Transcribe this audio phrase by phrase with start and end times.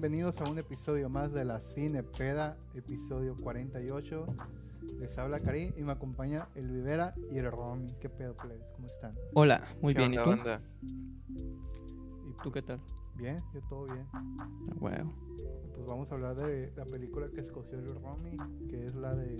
[0.00, 4.26] Bienvenidos a un episodio más de la Cine Peda, episodio 48.
[5.00, 7.88] Les habla Karim y me acompaña el Vivera y el Romy.
[8.00, 8.64] ¿Qué pedo, plebes?
[8.76, 9.16] ¿Cómo están?
[9.34, 10.14] Hola, muy ¿Qué bien.
[10.14, 10.30] ¿Y onda, tú?
[10.30, 10.62] banda?
[12.28, 12.80] ¿Y ¿Tú qué tal?
[13.16, 14.06] Bien, yo todo bien.
[14.76, 15.12] Wow.
[15.74, 18.36] Pues vamos a hablar de la película que escogió el Romy,
[18.70, 19.36] que es la de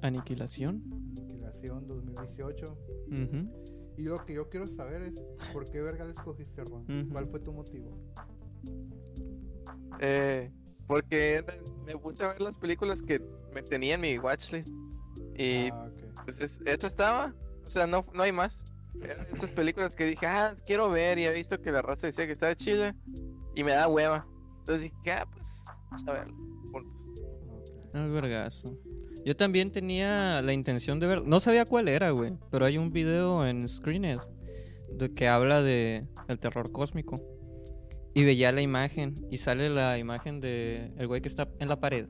[0.00, 0.84] Aniquilación.
[1.18, 2.66] Aniquilación 2018.
[3.08, 3.92] Ujú.
[3.98, 5.20] Y lo que yo quiero saber es,
[5.52, 7.02] ¿por qué verga le escogiste, Romy?
[7.02, 7.12] Ujú.
[7.12, 7.90] ¿Cuál fue tu motivo?
[10.00, 10.50] Eh,
[10.86, 11.44] porque
[11.84, 13.20] me puse a ver las películas que
[13.54, 14.68] me tenía en mi watchlist.
[15.36, 15.88] Y Ah,
[16.24, 17.34] pues es- eso estaba.
[17.64, 18.64] O sea, no, no hay más.
[19.02, 21.18] Eran esas películas que dije, ah, quiero ver.
[21.18, 22.94] Y he visto que la raza decía que estaba chile.
[23.54, 24.26] Y me da hueva.
[24.60, 26.34] Entonces dije, ah, pues, vamos a verlo.
[26.72, 27.10] juntos".
[27.48, 27.94] ok.
[27.94, 28.76] Al vergazo.
[29.24, 31.26] Yo también tenía la intención de ver.
[31.26, 32.34] No sabía cuál era, güey.
[32.50, 34.30] Pero hay un video en Screeners
[34.92, 37.20] de que habla de el terror cósmico.
[38.16, 39.14] Y veía la imagen.
[39.30, 42.08] Y sale la imagen de el güey que está en la pared.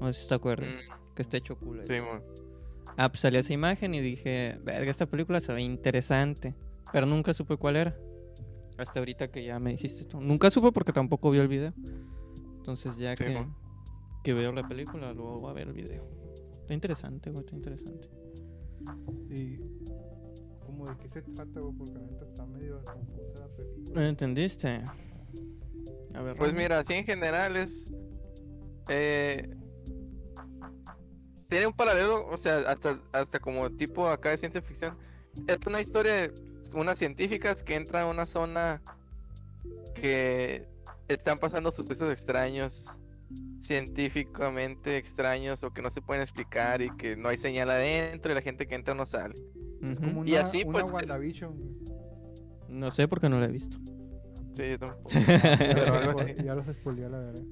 [0.00, 0.68] No sé si te acuerdas.
[0.70, 1.82] Mm, Que está hecho culo.
[1.82, 1.88] ahí.
[1.88, 1.94] sí.
[2.96, 6.54] Ah, pues salió esa imagen y dije, verga, esta película se ve interesante.
[6.92, 7.96] Pero nunca supe cuál era.
[8.78, 10.20] Hasta ahorita que ya me dijiste tú.
[10.20, 11.74] Nunca supe porque tampoco vio el video.
[12.58, 13.46] Entonces ya Sí, que,
[14.22, 16.08] que veo la película, luego voy a ver el video.
[16.60, 18.08] Está interesante, güey, está interesante.
[19.30, 19.58] ¿Y
[20.76, 21.74] cómo de qué se trata, güey?
[21.76, 24.00] Porque la neta está medio confusa la película.
[24.00, 24.82] ¿Me entendiste?
[26.14, 27.90] A ver, Pues mira, así en general es.
[28.88, 29.48] eh,
[31.48, 34.96] tiene un paralelo, o sea, hasta, hasta como tipo acá de ciencia ficción.
[35.46, 36.34] Es una historia de
[36.74, 38.82] unas científicas que entran a una zona
[39.94, 40.66] que
[41.08, 42.90] están pasando sucesos extraños,
[43.60, 48.34] científicamente extraños o que no se pueden explicar y que no hay señal adentro y
[48.34, 49.34] la gente que entra no sale.
[49.82, 49.94] Ujú.
[49.96, 51.70] Como una, Y así, una pues, es- WandaVision, güey.
[52.68, 53.78] No sé porque no la he visto.
[54.54, 55.08] Sí, yo tampoco.
[55.58, 56.34] Pero algo así.
[56.42, 57.42] Ya los spoileé, la verdad.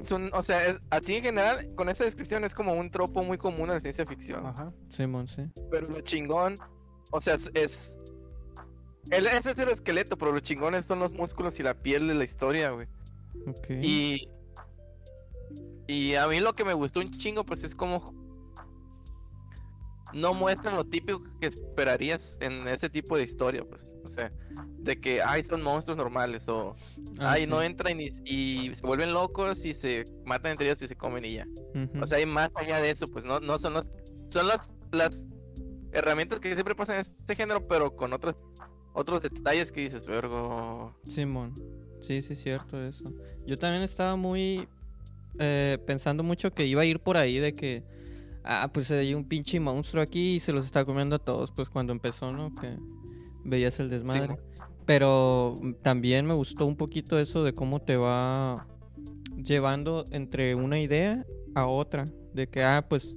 [0.00, 3.22] Es un- o sea, es, así en general, con esa descripción es como un tropo
[3.22, 4.44] muy común en la ciencia ficción.
[4.46, 4.72] Ajá.
[4.90, 5.42] Simón, sí.
[5.70, 6.58] Pero lo chingón,
[7.10, 7.50] o sea, es.
[7.54, 7.96] es-
[9.10, 12.14] el, ese es el esqueleto, pero lo chingones son los músculos y la piel de
[12.14, 12.88] la historia, güey.
[13.46, 13.70] Ok.
[13.82, 14.28] Y.
[15.86, 18.12] Y a mí lo que me gustó un chingo, pues es como.
[20.12, 23.94] No muestran lo típico que esperarías en ese tipo de historia, pues.
[24.04, 24.32] O sea,
[24.78, 26.76] de que, ay, son monstruos normales, o.
[27.18, 27.50] Ah, ay, sí.
[27.50, 31.24] no entran y, y se vuelven locos y se matan entre ellos y se comen
[31.24, 31.46] y ya.
[32.00, 33.90] O sea, hay más allá de eso, pues no, no son los,
[34.28, 35.26] son las, las
[35.92, 38.36] herramientas que siempre pasan en este género, pero con otros,
[38.92, 40.96] otros detalles que dices, vergo.
[41.06, 41.54] Simón.
[42.00, 43.04] Sí, sí, es cierto eso.
[43.46, 44.68] Yo también estaba muy
[45.38, 47.82] eh, pensando mucho que iba a ir por ahí de que,
[48.46, 51.68] ah, pues hay un pinche monstruo aquí y se los está comiendo a todos, pues
[51.68, 52.54] cuando empezó, ¿no?
[52.54, 52.76] Que
[53.44, 54.38] veías el desmadre.
[54.84, 58.66] Pero mm, también me gustó un poquito eso de cómo te va
[59.36, 61.24] llevando entre una idea
[61.54, 62.04] a otra.
[62.32, 63.16] De que, ah, pues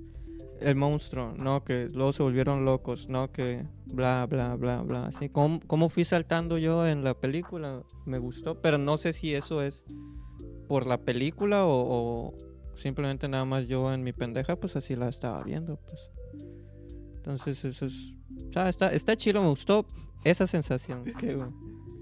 [0.61, 1.63] el monstruo, ¿no?
[1.63, 3.31] Que luego se volvieron locos, ¿no?
[3.31, 5.05] Que bla, bla, bla, bla.
[5.07, 7.83] Así, ¿cómo, cómo fui saltando yo en la película?
[8.05, 9.85] Me gustó, pero no sé si eso es
[10.67, 12.33] por la película o, o
[12.81, 15.99] simplemente nada más yo en mi pendeja, pues así la estaba viendo, pues.
[17.17, 17.93] Entonces eso es...
[18.47, 19.85] O sea, está, está chido, me gustó
[20.23, 21.03] esa sensación.
[21.03, 21.49] Que, güey.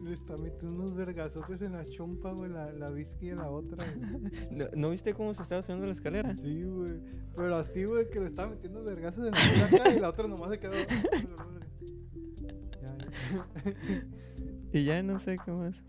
[0.04, 2.50] Le está metiendo unos vergazotes en la chompa, güey.
[2.52, 4.32] La, la whisky en la otra, güey.
[4.52, 6.34] ¿No, no viste cómo se estaba subiendo la escalera?
[6.38, 6.94] Sí, güey.
[7.36, 10.50] Pero así, güey, que le estaba metiendo vergazos en la boca y la otra nomás
[10.52, 10.74] se quedó.
[12.82, 14.04] Ya, ya.
[14.72, 15.82] Y ya no sé qué más.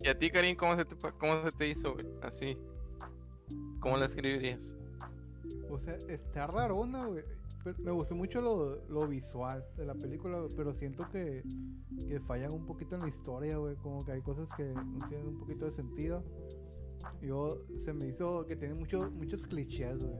[0.00, 2.06] ¿Y a ti, Karim, cómo se te, pa- cómo se te hizo, güey?
[2.22, 2.56] Así.
[3.80, 4.74] ¿Cómo la escribirías?
[5.70, 7.24] O sea, está rarona, güey.
[7.78, 11.42] Me gustó mucho lo, lo visual de la película, pero siento que,
[12.08, 13.76] que fallan un poquito en la historia, güey.
[13.76, 16.24] Como que hay cosas que no tienen un poquito de sentido.
[17.22, 20.14] Yo se me hizo que tiene mucho, muchos clichés, güey.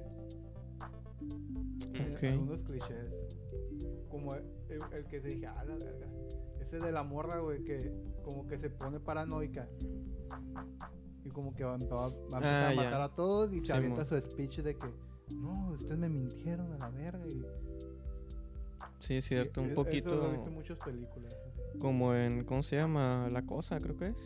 [1.93, 2.23] Tiene Ok.
[2.25, 3.11] Algunos clichés.
[4.11, 6.07] Como el, el- el que se dije, ah, la verga.
[6.61, 7.91] Ese de la morra, güey, que
[8.23, 9.67] como que se pone paranoica.
[11.25, 12.83] Y como que va, va- va a empezar Ah, a ya.
[12.83, 14.09] matar a todos y se Sí, avienta mo.
[14.09, 14.87] su speech de que,
[15.35, 17.27] no, ustedes me mintieron a la verga.
[17.29, 17.45] Y,
[19.01, 21.33] Sí, es cierto, y un e- poquito Eso lo he visto en muchas películas.
[21.35, 21.79] así.
[21.79, 23.29] como en, ¿cómo se llama?
[23.31, 24.17] La cosa, creo que es.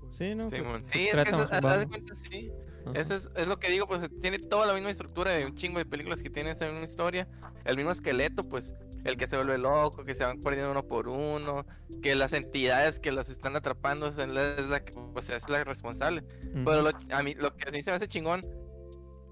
[0.00, 0.48] Pues, Sí, ¿no?
[0.48, 0.90] Sí, es
[1.22, 2.50] que eso- haz- cuenta, sí.
[2.86, 2.98] Ajá.
[2.98, 5.78] Eso es, es lo que digo, pues tiene toda la misma estructura de un chingo
[5.78, 7.28] de películas que tienen esa misma historia,
[7.64, 8.74] el mismo esqueleto, pues
[9.04, 11.66] el que se vuelve loco, que se van perdiendo uno por uno,
[12.02, 16.22] que las entidades que las están atrapando es la, que pues, es la responsable.
[16.64, 18.42] Pero lo, a mí lo que a mí se me hace chingón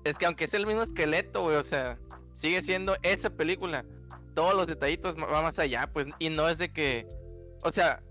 [0.04, 1.98] es que aunque es el mismo esqueleto, güey, o sea,
[2.32, 3.84] sigue siendo esa película.
[4.34, 7.06] Todos los detallitos va más allá, pues, y no es de que,
[7.62, 8.02] o sea,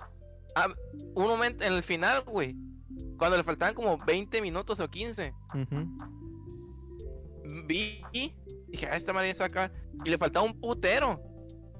[0.56, 0.68] a-
[1.16, 2.56] un momento en el final, güey,
[3.18, 5.88] cuando le faltaban como 20 minutos o 15, Ujú.
[7.66, 8.02] vi
[8.68, 9.72] dije, ah, esta madre ya se va a acabar.
[10.06, 11.20] Y le faltaba un putero.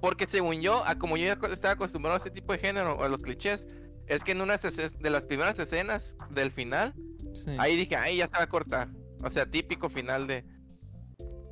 [0.02, 3.04] Porque según yo, a como yo ya estaba acostumbrado a este tipo de género, o
[3.04, 3.68] a los clichés,
[4.08, 6.94] es que en una de las primeras escenas del final,
[7.34, 7.52] Sí.
[7.60, 8.90] ahí dije, ahí ya se va a cortar.
[9.24, 10.44] O sea, típico final de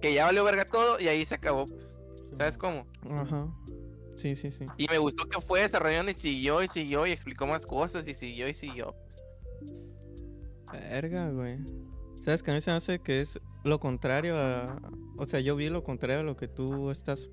[0.01, 1.65] que ya valió verga todo y ahí se acabó.
[1.65, 1.97] Pues.
[2.37, 2.87] ¿Sabes cómo?
[3.09, 3.47] Ajá.
[4.15, 4.65] Sí, sí, sí.
[4.77, 8.13] Y me gustó que fue desarrollando y siguió y siguió y explicó más cosas y
[8.13, 8.95] siguió y siguió.
[10.71, 11.59] Verga, güey.
[12.21, 14.79] ¿Sabes que a mí se me hace que es lo contrario a...
[15.17, 17.29] O sea, yo vi lo contrario a lo que tú estás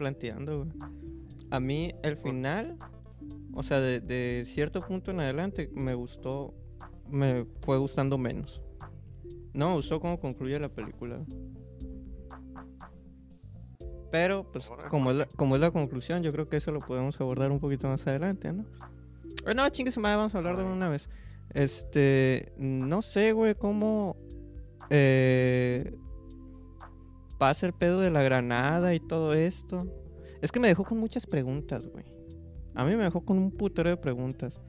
[0.00, 0.70] planteando, güey.
[1.50, 2.78] A mí el final,
[3.52, 6.54] o sea, de, de cierto punto en adelante, me gustó,
[7.06, 8.62] me fue gustando menos.
[9.52, 11.20] No me gustó cómo concluye la película.
[14.10, 17.20] Pero, pues, como es, la, como es la conclusión, yo creo que eso lo podemos
[17.20, 18.64] abordar un poquito más adelante, ¿no?
[19.46, 21.08] Eh, no, chingue madre, vamos a hablar de una vez.
[21.50, 24.16] Este, no sé, güey, cómo
[24.88, 25.94] eh,
[27.40, 29.78] pasa el pedo de la granada y todo esto.
[30.42, 32.04] Es que me dejó con muchas preguntas, güey.
[32.74, 34.60] A mí me dejó con un putero de preguntas.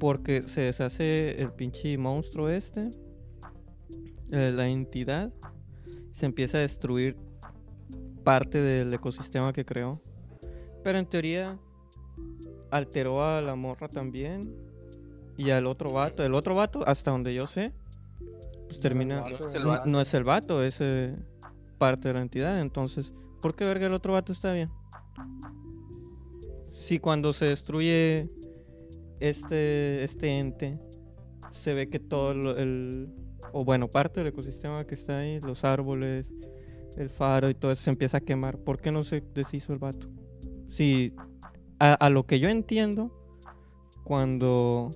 [0.00, 2.90] Porque se deshace el pinche monstruo este,
[4.32, 5.32] eh, la entidad,
[6.10, 7.16] se empieza a destruir
[8.24, 10.00] parte del ecosistema que creó.
[10.82, 11.56] Pero en teoría
[12.72, 14.52] alteró a la morra también
[15.36, 16.24] y al otro vato.
[16.24, 17.72] El otro vato, hasta donde yo sé,
[18.66, 19.20] pues termina.
[19.20, 19.88] vato, es el No, vato.
[19.88, 21.14] no es el vato, es eh,
[21.82, 22.60] parte de la entidad.
[22.60, 24.70] Entonces, ¿por qué verga el otro vato está bien?
[26.70, 28.30] Si cuando se destruye
[29.18, 30.78] este, este ente,
[31.50, 33.12] se ve que todo el.
[33.52, 36.32] O bueno, parte del ecosistema que está ahí, los árboles,
[36.96, 38.58] el faro y todo eso se empieza a quemar.
[38.58, 40.06] ¿Por qué no se deshizo el vato?
[40.68, 41.12] Si.
[41.80, 43.10] A, a lo que yo entiendo,
[44.04, 44.92] cuando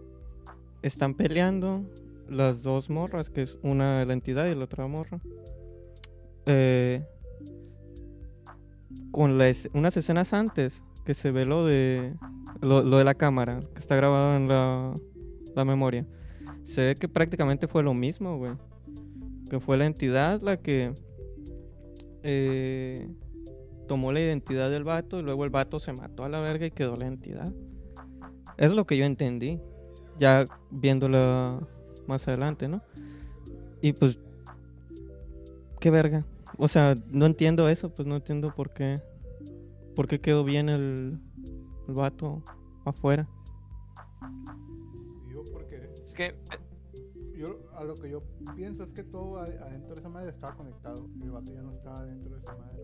[0.82, 1.82] están peleando
[2.28, 5.20] las dos morras, que es una de la entidad y la otra morra.
[6.46, 7.04] Eh,
[9.10, 12.14] con unas escenas antes que se ve lo de
[12.60, 14.94] lo, lo de la cámara que está grabado en la,
[15.54, 16.06] la memoria
[16.64, 18.52] se ve que prácticamente fue lo mismo güey
[19.48, 20.94] que fue la entidad la que
[22.22, 23.08] eh,
[23.86, 26.70] tomó la identidad del vato y luego el vato se mató a la verga y
[26.70, 27.52] quedó la entidad
[28.56, 29.60] es lo que yo entendí
[30.18, 31.60] ya viéndola
[32.06, 32.82] más adelante, ¿no?
[33.80, 34.18] Y pues,
[35.80, 36.24] qué verga.
[36.58, 39.00] O sea, no entiendo eso, pues no entiendo por qué,
[39.94, 41.18] por qué quedó bien el,
[41.88, 42.42] el vato
[42.84, 43.28] afuera.
[45.28, 46.34] Yo porque Es que eh,
[47.36, 48.22] yo a lo que yo
[48.54, 51.06] pienso es que todo ade- adentro de esa madre estaba conectado.
[51.20, 52.82] y El vato ya no estaba dentro de esa madre.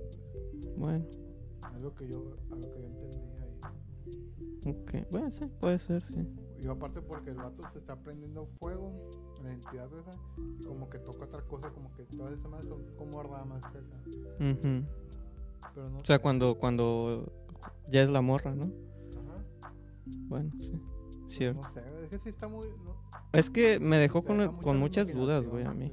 [0.77, 1.07] Bueno,
[1.75, 4.71] Es lo que yo, a lo que yo entendí ahí.
[4.71, 5.07] ok.
[5.11, 6.29] Bueno, sí, puede ser, sí.
[6.63, 8.93] Y aparte porque el vato se está prendiendo fuego,
[9.43, 10.11] la entidad esa,
[10.61, 13.65] y como que toca otra cosa, como que todas esas madres son como ramas.
[13.65, 13.81] acá.
[14.41, 14.85] Ujú.
[15.75, 16.23] Pero no O sea, sé.
[16.23, 17.33] cuando, cuando
[17.89, 18.65] ya es la morra, ¿no?
[18.65, 19.73] Ajá.
[20.29, 20.81] Bueno, sí.
[21.31, 21.63] Cierto.
[21.63, 22.67] No sé, es que sí está muy...
[22.85, 22.95] no-
[23.33, 25.93] Es que me dejó con, con mucha muchas dudas, güey, a mí.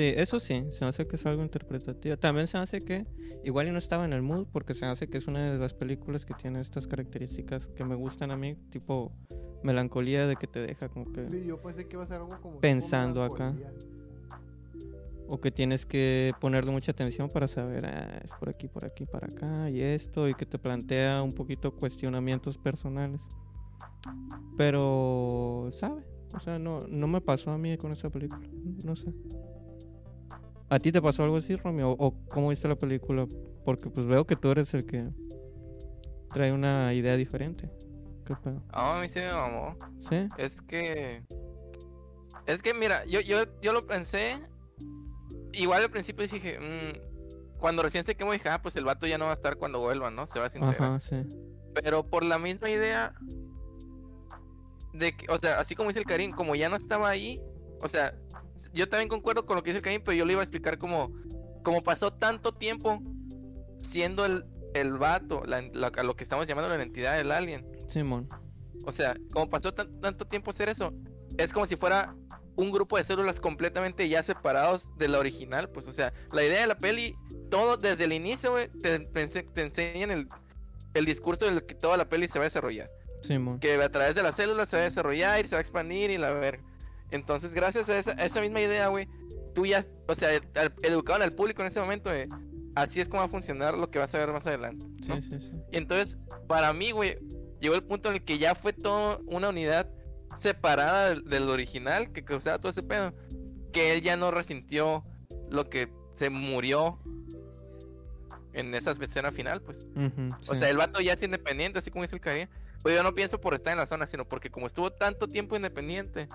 [0.00, 2.16] Sí, eso sí, se me hace que es algo interpretativo.
[2.16, 3.04] También se me hace que
[3.44, 5.58] igual y no estaba en el mood porque se me hace que es una de
[5.58, 9.12] las películas que tiene estas características que me gustan a mí, tipo
[9.62, 12.30] melancolía de que te deja como que Sí, yo pensé que iba a ser algo
[12.40, 12.60] como...
[12.60, 13.54] Pensando acá.
[15.28, 19.04] o que tienes que ponerle mucha atención para saber ah, es por aquí, por aquí,
[19.04, 23.20] para acá y esto y que te plantea un poquito cuestionamientos personales.
[24.56, 26.06] Pero, ¿sabe?
[26.34, 28.48] O sea, no, no me pasó a mí con esa película.
[28.82, 29.12] No sé.
[30.70, 31.96] ¿A ti te pasó algo así, Romeo?
[31.98, 33.26] ¿O cómo viste la película?
[33.64, 35.10] Porque pues veo que tú eres el que
[36.32, 37.68] trae una idea diferente.
[38.24, 38.62] ¿Qué pedo?
[38.70, 39.76] ah, a mí sí me mamó.
[40.08, 40.28] ¿Sí?
[40.38, 41.24] Es que.
[42.46, 44.40] Es que mira, yo, yo, yo lo pensé.
[45.52, 46.58] Igual al principio dije.
[46.60, 49.56] mm, cuando recién se quemó dije, ah, pues el vato ya no va a estar
[49.56, 50.26] cuando vuelva, ¿no?
[50.28, 50.82] Se va a desintegrar.
[50.82, 51.16] Ajá, sí.
[51.74, 53.12] Pero por la misma idea
[54.92, 57.40] de que, o sea, así como dice el Karim, como ya no estaba ahí,
[57.80, 58.14] o sea,
[58.72, 60.78] yo también concuerdo con lo que dice el Karim, pero yo le iba a explicar
[60.78, 61.10] como,
[61.62, 63.00] como pasó tanto tiempo
[63.82, 65.62] siendo el, el vato, la,
[66.02, 67.66] lo que estamos llamando la entidad del alien.
[67.86, 68.28] Simón.
[68.84, 70.92] O sea, como pasó tan- tanto tiempo hacer eso,
[71.38, 72.14] es como si fuera
[72.56, 76.60] un grupo de células completamente ya separados de la original, pues, o sea, la idea
[76.60, 77.14] de la peli,
[77.50, 80.28] todo desde el inicio, te, te ense- te enseñan el,
[80.94, 82.90] el discurso del que toda la peli se va a desarrollar
[83.22, 83.60] Simón.
[83.60, 86.10] que a través de las células se va a desarrollar y se va a expandir
[86.10, 86.60] y la ver.
[87.10, 89.08] Entonces, gracias a esa, a esa misma idea, güey,
[89.54, 90.30] tú ya, o sea,
[90.82, 92.28] educaron al público en ese momento de
[92.74, 94.86] así es como va a funcionar lo que vas a ver más adelante.
[95.08, 95.16] ¿no?
[95.16, 95.52] Sí, sí, sí.
[95.72, 97.18] Y entonces, para mí, güey,
[97.60, 99.90] llegó el punto en el que ya fue toda una unidad
[100.36, 103.12] separada del, del original que causaba todo ese pedo.
[103.72, 105.04] Que él ya no resintió
[105.48, 106.98] lo que se murió
[108.52, 109.86] en esa escena final, pues.
[110.48, 110.60] O sí.
[110.60, 112.48] sea, el vato ya es independiente, así como dice el Caría.
[112.82, 115.54] Pero yo no pienso por estar en la zona, sino porque como estuvo tanto tiempo
[115.56, 116.28] independiente,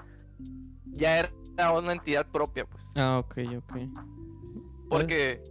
[0.86, 1.20] ya
[1.58, 2.84] era una entidad propia, pues.
[2.96, 3.78] Ah, ok, ok.
[4.90, 5.42] Porque.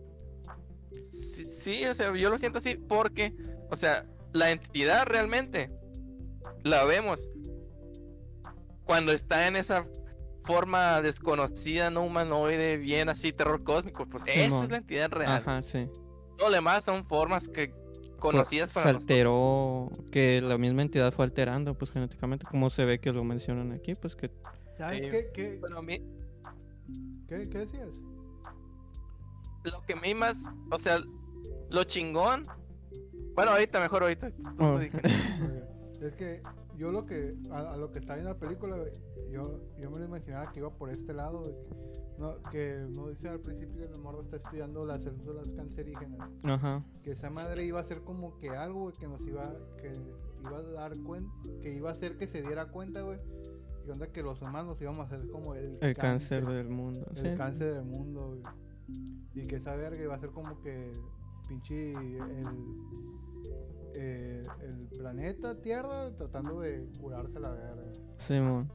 [1.12, 3.34] Sí, sí, o sea, yo lo siento así porque,
[3.70, 5.70] o sea, la entidad realmente
[6.64, 7.28] la vemos
[8.84, 9.86] cuando está en esa
[10.44, 14.06] forma desconocida, no humanoide, bien así, terror cósmico.
[14.06, 15.32] Pues esa es la entidad real.
[15.32, 15.88] Ajá, sí.
[16.36, 19.10] Todo lo demás son formas que Fue- conocidas se para nosotros.
[19.10, 23.72] alteró, que la misma entidad fue alterando, pues genéticamente, como se ve que lo mencionan
[23.72, 24.30] aquí, pues que
[24.76, 26.00] ¿Sabes qué, qué, Bueno, a mí,
[27.28, 27.88] qué, qué decías?
[29.64, 30.98] lo que a mí más, o sea,
[31.70, 32.46] lo chingón.
[33.34, 34.30] Bueno, ahorita, mejor ahorita.
[34.58, 34.78] Oh.
[34.78, 36.42] Es que
[36.76, 38.76] yo lo que, a, a lo que está viendo la película,
[39.30, 41.42] yo, yo me lo imaginaba que iba por este lado.
[42.18, 46.30] No, que no dice al principio que el morro está estudiando las células cancerígenas.
[46.44, 46.84] Ajá.
[47.02, 49.92] Que esa madre iba a ser como que algo, güey, que nos iba, que
[50.44, 53.18] iba a dar cuenta, que iba a hacer que se diera cuenta, güey.
[53.86, 57.06] Y onda que los humanos íbamos a ser como el, El cáncer del mundo.
[57.16, 57.36] el sí.
[57.36, 58.38] cáncer del mundo.
[59.34, 60.92] Y que esa verga iba a ser como que
[61.48, 62.46] pinche el,
[63.94, 67.92] eh, el planeta Tierra tratando de curarse la verga.
[68.20, 68.70] Simón.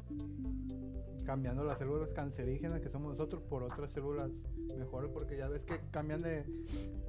[1.30, 4.32] Cambiando las células cancerígenas que somos nosotros por otras células
[4.76, 6.44] mejores porque ya ves que cambian de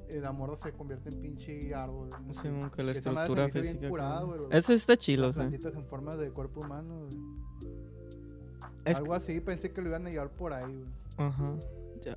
[0.09, 2.07] el amor se convierte en pinche árbol.
[2.27, 2.39] no.
[2.39, 5.33] Simón, que la estructura bien curado, los- Eso está Las chilo, sí.
[5.33, 7.09] plantitas en forma de cuerpo humano.
[8.85, 10.91] Es Algo así, pensé que lo iban a llevar por ahí, güey.
[11.17, 11.55] Ajá.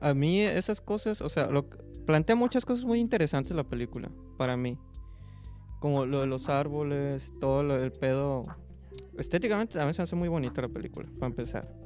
[0.03, 1.65] A mí esas cosas, o sea, lo,
[2.05, 4.79] plantea muchas cosas muy interesantes la película, para mí.
[5.81, 8.43] Como lo de los árboles, todo lo, el pedo.
[9.17, 11.84] Estéticamente también se hace muy bonita la película, para empezar.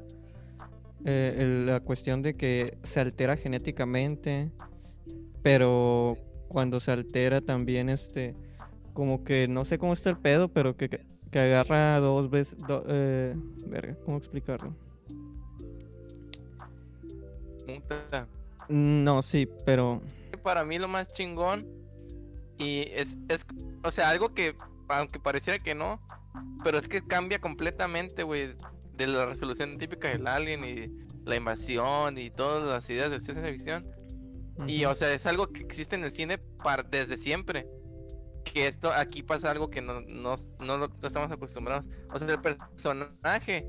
[1.05, 4.51] Eh, el- la cuestión de que se altera genéticamente,
[5.41, 6.17] pero
[6.49, 8.35] cuando se altera también, este,
[8.93, 10.99] como que no sé cómo está el pedo, pero que, que,
[11.31, 12.57] que agarra dos veces.
[12.59, 13.33] do- eh,
[13.67, 14.73] verga, ¿cómo explicarlo?
[17.65, 18.27] Puta.
[18.67, 20.01] No, sí, pero.
[20.43, 21.67] Para mí lo más chingón
[22.57, 23.45] y es, es,
[23.83, 24.55] o sea, algo que,
[24.87, 25.99] aunque pareciera que no,
[26.63, 28.55] pero es que cambia completamente, güey,
[29.05, 33.43] de la resolución típica del alien y la invasión y todas las ideas de ciencia
[33.45, 33.87] ficción.
[34.67, 37.65] Y, o sea, es algo que existe en el cine par- desde siempre.
[38.43, 41.87] Que esto, aquí pasa algo que no, no, no lo no estamos acostumbrados.
[42.13, 43.65] O sea, el personaje,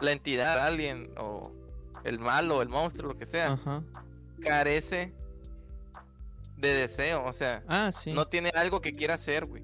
[0.00, 1.52] la entidad, alien, o
[2.04, 3.58] el malo, el monstruo, lo que sea,
[4.42, 5.12] carece
[6.56, 7.24] de deseo.
[7.24, 8.12] O sea, Ah, sí.
[8.12, 9.62] no tiene algo que quiera hacer, güey.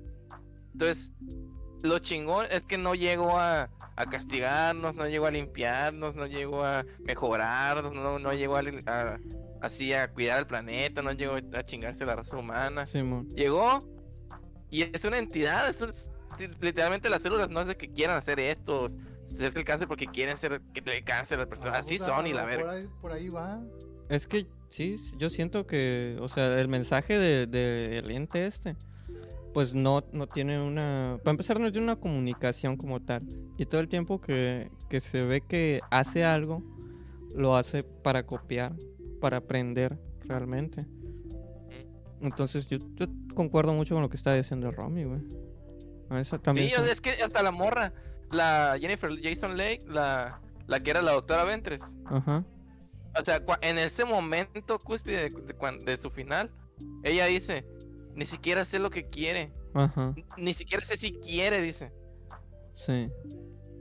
[0.73, 1.11] Entonces,
[1.83, 3.69] lo chingón es que no llegó a,
[4.01, 9.19] a castigarnos, no llegó a limpiarnos, no llegó a mejorarnos, no, no llegó a, a-
[9.61, 12.87] así a cuidar el planeta, no llegó a chingarse la raza humana.
[12.87, 13.29] Simón.
[13.31, 13.87] Llegó
[14.71, 18.41] y es una entidad, es- sí, literalmente las células no es de que quieran hacer
[18.41, 21.99] esto, es el cáncer porque quieren ser que le dé cáncer a las personas, así
[21.99, 23.61] son y la ahí- por ahí va.
[24.09, 28.77] Es que sí, yo siento que, o sea, el mensaje de, de el ente este,
[29.53, 33.23] pues no, no tiene una, para empezar no tiene una comunicación como tal.
[33.59, 36.63] Y todo el tiempo que, que se ve que hace algo,
[37.35, 38.75] lo hace para copiar,
[39.21, 40.87] para aprender realmente.
[42.21, 45.21] Entonces yo, yo concuerdo mucho con lo que está diciendo Romy, güey.
[46.21, 46.69] Esa también.
[46.69, 47.93] Sí, es que hasta la morra,
[48.31, 51.97] la Jennifer Jason Lake, la, la que era la doctora Ventres.
[52.07, 52.45] Ajá.
[53.19, 56.51] O sea, en ese momento cúspide de, de su final,
[57.03, 57.65] ella dice,
[58.15, 60.15] ni siquiera sé lo que quiere, Ajá.
[60.37, 61.93] ni siquiera sé si quiere, dice.
[62.75, 63.09] Sí.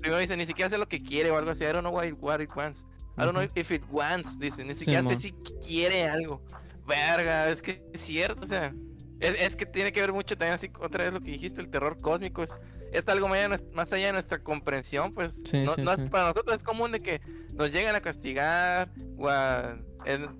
[0.01, 2.05] Primero dice, ni siquiera sé lo que quiere o algo así, I don't know what
[2.05, 2.86] it, what it wants.
[3.17, 5.31] I don't know if it wants, dice, ni siquiera sé si
[5.65, 6.41] quiere algo.
[6.88, 8.74] Verga, es que es cierto, o sea,
[9.19, 11.69] es, es que tiene que ver mucho también así, otra vez lo que dijiste, el
[11.69, 12.57] terror cósmico, es,
[12.93, 13.27] es algo
[13.74, 16.91] más allá, de nuestra comprensión, pues, Sí, no, sí, no es- para nosotros es común
[16.93, 17.21] de que
[17.53, 20.39] nos lleguen a castigar o a, en-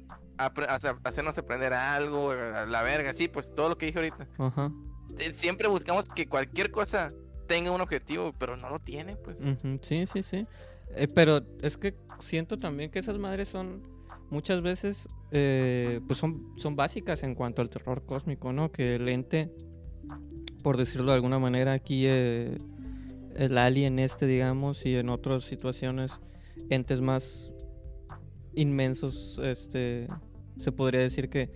[1.04, 4.28] hacernos aprender algo, a la verga, sí, pues todo lo que dije ahorita.
[4.38, 4.72] Ajá.
[5.20, 7.12] Eh, Siempre buscamos que cualquier cosa
[7.48, 9.44] tenga un objetivo, pero no lo tiene, pues.
[9.82, 10.38] Sí, sí, sí.
[10.96, 13.84] Eh, pero es que siento también que esas madres son
[14.30, 18.72] muchas veces, eh, pues son, son básicas en cuanto al terror cósmico, ¿no?
[18.72, 19.52] Que el ente,
[20.64, 22.58] por decirlo de alguna manera, aquí eh,
[23.36, 26.20] el alien este, digamos, y en otras situaciones,
[26.70, 27.52] entes más
[28.54, 30.08] inmensos, este,
[30.60, 31.50] se podría decir que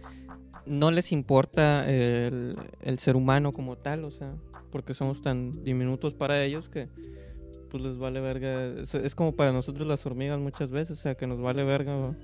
[0.66, 4.34] no les importa el, el ser humano como tal, o sea,
[4.72, 6.88] porque somos tan diminutos para ellos que
[7.70, 8.66] pues les vale verga.
[8.82, 12.16] Es, como para nosotros las hormigas muchas veces, o sea, que nos vale verga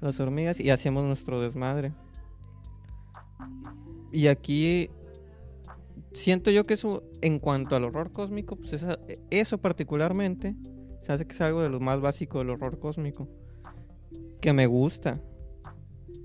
[0.00, 1.92] las hormigas y hacemos nuestro desmadre.
[4.12, 4.90] Y aquí
[6.12, 8.98] siento yo que eso, en cuanto al horror cósmico, pues esa-
[9.30, 10.54] eso particularmente
[11.02, 13.28] se hace que es algo de lo más básico del horror cósmico.
[14.40, 15.20] Que me gusta.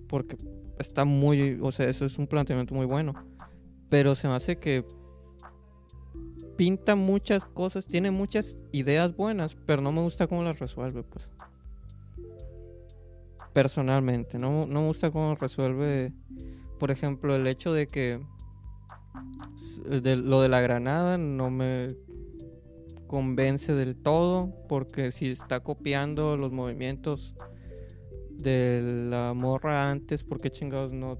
[0.10, 0.36] Porque
[0.78, 3.14] está muy, o sea, eso es un planteamiento muy bueno.
[3.90, 4.86] Pero se me hace que
[6.58, 11.30] pinta muchas cosas, tiene muchas ideas buenas, pero no me gusta cómo las resuelve, pues.
[13.54, 16.12] Personalmente, no, no me gusta cómo resuelve,
[16.78, 18.20] por ejemplo, el hecho de que
[19.86, 21.96] de lo de la granada no me
[23.08, 27.36] convence del todo, porque si está copiando los movimientos
[28.40, 31.18] de la morra antes, ¿por qué chingados no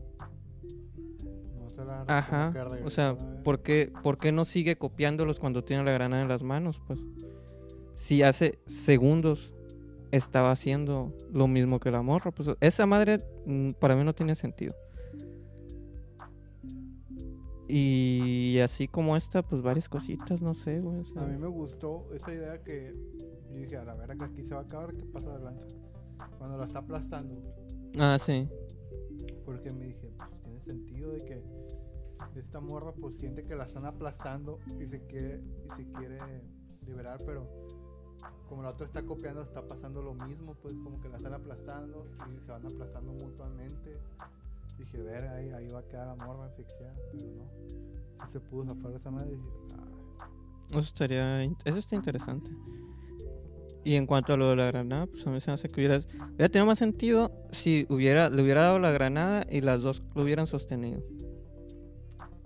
[1.58, 3.42] No se la Ajá, o sea, ¿eh?
[3.44, 6.82] ¿por qué, por qué no sigue copiándolos cuando tiene la granada en las manos?
[6.86, 7.00] Pues
[7.96, 9.54] si hace segundos
[10.12, 14.36] estaba haciendo lo mismo que la morra, pues esa madre mm, para mí no tiene
[14.36, 14.74] sentido.
[17.72, 21.02] Y así como esta, pues varias cositas, no sé, güey.
[21.02, 22.96] o sea, A mí me gustó esa idea que
[23.52, 25.68] yo dije, a la verga, aquí se va a acabar, ¿qué pasa de lanza?
[26.40, 27.36] Cuando la está aplastando,
[28.00, 28.50] Ah, sí.
[29.46, 31.44] porque me dije, pues tiene sentido de que
[32.36, 36.18] esta morra pues siente que la están aplastando y se quiere, y se quiere
[36.88, 37.46] liberar, pero
[38.48, 42.06] como la otra está copiando, está pasando lo mismo, pues como que la están aplastando
[42.34, 43.98] y se van aplastando mutuamente.
[44.78, 47.44] Dije, ver, ahí, ahí va a quedar la morra asfixiada, pero no.
[48.26, 49.50] No se pudo zafar de esa madre y dije,
[50.20, 50.28] ah,
[50.70, 52.50] Eso estaría, eso está interesante.
[53.84, 55.80] Y en cuanto a lo de la granada, pues a mí se me hace que
[55.80, 60.04] hubiera, hubiera tenido más sentido si hubiera, le hubiera dado la granada y las dos
[60.16, 61.02] lo hubieran sostenido.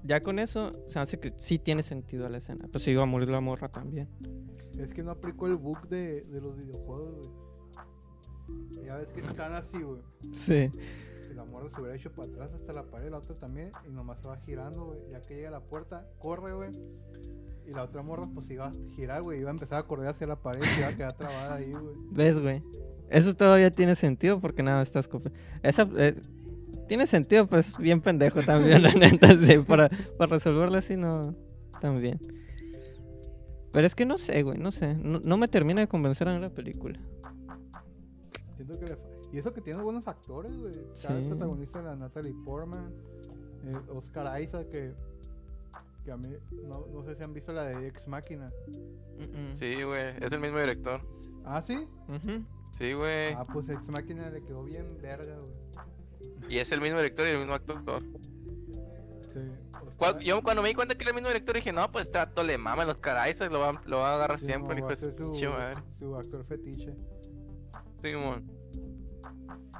[0.03, 2.67] Ya con eso, se me hace que sí tiene sentido la escena.
[2.71, 4.09] Pues se iba a morir la morra también.
[4.77, 8.85] Es que no aplicó el bug de, de los videojuegos, güey.
[8.85, 10.01] Ya ves que están así, güey.
[10.33, 10.69] Sí.
[11.33, 13.91] Si la morra se hubiera hecho para atrás hasta la pared, la otra también, y
[13.91, 14.99] nomás se va girando, güey.
[15.11, 16.69] Ya que llega a la puerta, corre, güey.
[17.65, 19.39] Y la otra morra, pues iba a girar, güey.
[19.39, 21.95] Iba a empezar a correr hacia la pared y iba a quedar trabada ahí, güey.
[22.11, 22.61] ¿Ves, güey?
[23.09, 25.09] Eso todavía tiene sentido porque nada, estás.
[25.63, 26.21] Esa, eh,
[26.87, 29.35] tiene sentido, pero es bien pendejo también, la neta.
[29.35, 31.33] Sí, para, para resolverlo así no.
[31.81, 32.19] También.
[33.71, 34.93] Pero es que no sé, güey, no sé.
[34.93, 36.99] No, no me termina de convencer a mí la película.
[38.55, 40.73] Siento que le Y eso que tiene buenos actores, güey.
[40.77, 41.07] El Sí.
[41.27, 42.93] protagonista la Natalie Portman,
[43.65, 44.93] eh, Oscar Isaac, que,
[46.05, 48.51] que a mí, no, no sé si han visto la de Ex Máquina.
[49.55, 51.01] Sí, güey, es el mismo director.
[51.45, 51.87] Ah, sí.
[52.71, 53.33] Sí, güey.
[53.33, 55.53] Ah, pues Ex Máquina le quedó bien verga, güey.
[56.49, 57.81] Y es el mismo director y el mismo actor.
[59.33, 59.39] Sí.
[59.73, 62.11] Oscar- Cual- Yo cuando me di cuenta que era el mismo director dije, no, pues
[62.11, 64.91] trato le mama los caray, lo va, lo va a agarrar sí, siempre, hijo va
[64.91, 65.09] de su
[65.99, 66.93] su, actor fetiche.
[68.01, 68.62] Simón.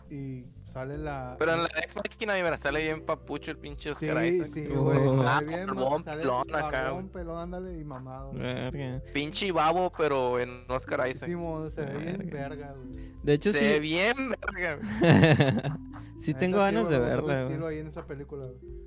[0.10, 1.36] Y sale la.
[1.40, 4.50] Pero en la ex máquina, mira, sale bien papucho el pinche Sí, Oscar Isaac.
[4.54, 4.84] sí, Oh.
[4.84, 4.98] güey.
[5.22, 8.34] Ah, Sale bien, barbón, sale pelón acá, barbón, pelón, ándale, y mamado.
[8.34, 9.02] Verga.
[9.14, 11.30] Pinche babo, pero en Oscar Isaac.
[11.30, 12.74] Simón, se ve bien Verga.
[12.74, 13.12] güey.
[13.24, 13.80] De hecho, Se ve sí.
[13.80, 14.76] bien verga.
[14.76, 15.80] güey.
[16.20, 17.76] sí tengo ganas de güey, verla, estilo güey.
[17.76, 18.84] ahí en esa película, güey.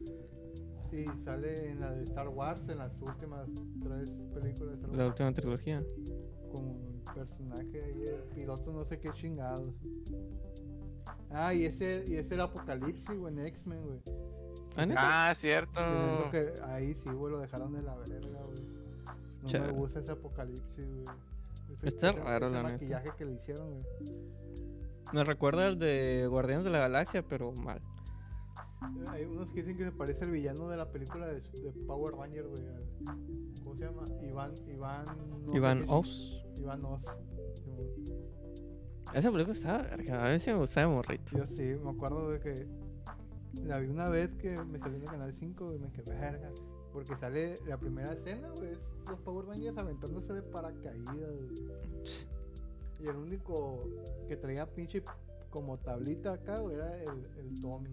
[0.92, 3.46] Y sale en la de Star Wars, en las últimas
[3.82, 5.08] tres películas de Star La Wars.
[5.10, 5.82] última trilogía.
[6.52, 9.74] Con un personaje ahí, el piloto no sé qué chingados.
[11.30, 14.00] Ah, y ese, y ese el apocalipsis, güey, en X-Men, güey.
[14.96, 15.28] Ah.
[15.30, 15.80] Ah, cierto.
[16.30, 18.62] Que ahí sí, güey, lo dejaron de la verga, güey.
[19.42, 21.04] No me gusta ese apocalipsis, güey.
[21.78, 22.72] Ese- Está ese- raro, ese la neta.
[22.74, 23.84] maquillaje que le hicieron, güey.
[25.12, 27.80] Me recuerda al de Guardianes de la Galaxia, pero mal.
[29.08, 32.14] Hay unos que dicen que se parece al villano de la película de, de Power
[32.14, 32.62] Ranger, güey.
[32.66, 32.84] al-
[33.62, 34.04] ¿Cómo se llama?
[34.22, 34.54] Iván.
[34.68, 35.04] Iván.
[35.46, 36.42] no Iván Oz.
[36.58, 37.00] Iván Oz.
[39.16, 40.26] Esa película estaba verga.
[40.26, 41.38] A ver si me gustaba de morrito.
[41.38, 42.66] Yo sí, me acuerdo de que
[43.64, 46.50] la vi una vez que me salió en el canal 5 y me quedé verga.
[46.92, 48.74] Porque sale la primera escena, güey.
[49.08, 52.28] Los Power Rangers aventándose de paracaídas.
[53.00, 53.84] Y el único
[54.28, 55.02] que traía pinche
[55.48, 57.88] como tablita acá, güey, era el, el Tommy.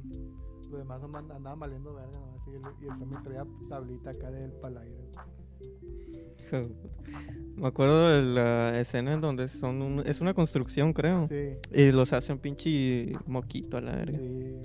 [0.70, 5.10] Los demás andaban valiendo verga, nomás, y, el, Tommy traía tablita acá del palaire.
[7.56, 11.28] Me acuerdo de la escena en donde son un- es una construcción, creo.
[11.30, 14.18] Sí, Y los hacen pinche moquito a la verga.
[14.18, 14.56] sí.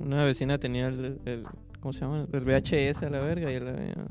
[0.00, 1.44] Una vecina tenía el, el-
[1.80, 2.26] ¿cómo se llama?
[2.32, 4.04] El VHS a la verga y la verga.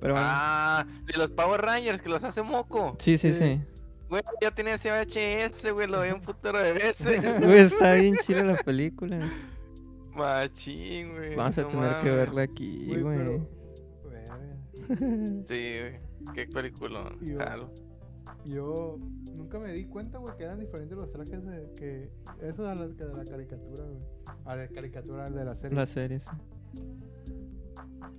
[0.00, 0.26] Pero bueno.
[0.28, 2.96] Ah, de los Power Rangers que los hace moco.
[2.98, 3.38] sí, sí, sí.
[3.38, 3.60] sí.
[4.08, 7.20] Güey, yo tenía ese VHS, güey, lo vi un putero de veces.
[7.42, 9.28] Güey, está bien chida la película.
[10.16, 11.34] Machín, güey.
[11.36, 13.18] Vamos a no tener que verla aquí, Güey, güey.
[13.18, 13.48] pero-
[14.10, 14.38] verga.
[15.46, 16.00] Sí, güey.
[16.34, 17.12] Qué película.
[17.20, 17.70] Yo- Jalo.
[18.44, 18.98] Yo
[19.34, 22.10] nunca me di cuenta, güey, que eran diferentes los trajes de que
[22.42, 24.00] eso de la, de la caricatura, güey.
[24.44, 25.76] A la caricatura de la serie.
[25.76, 26.30] La serie, sí.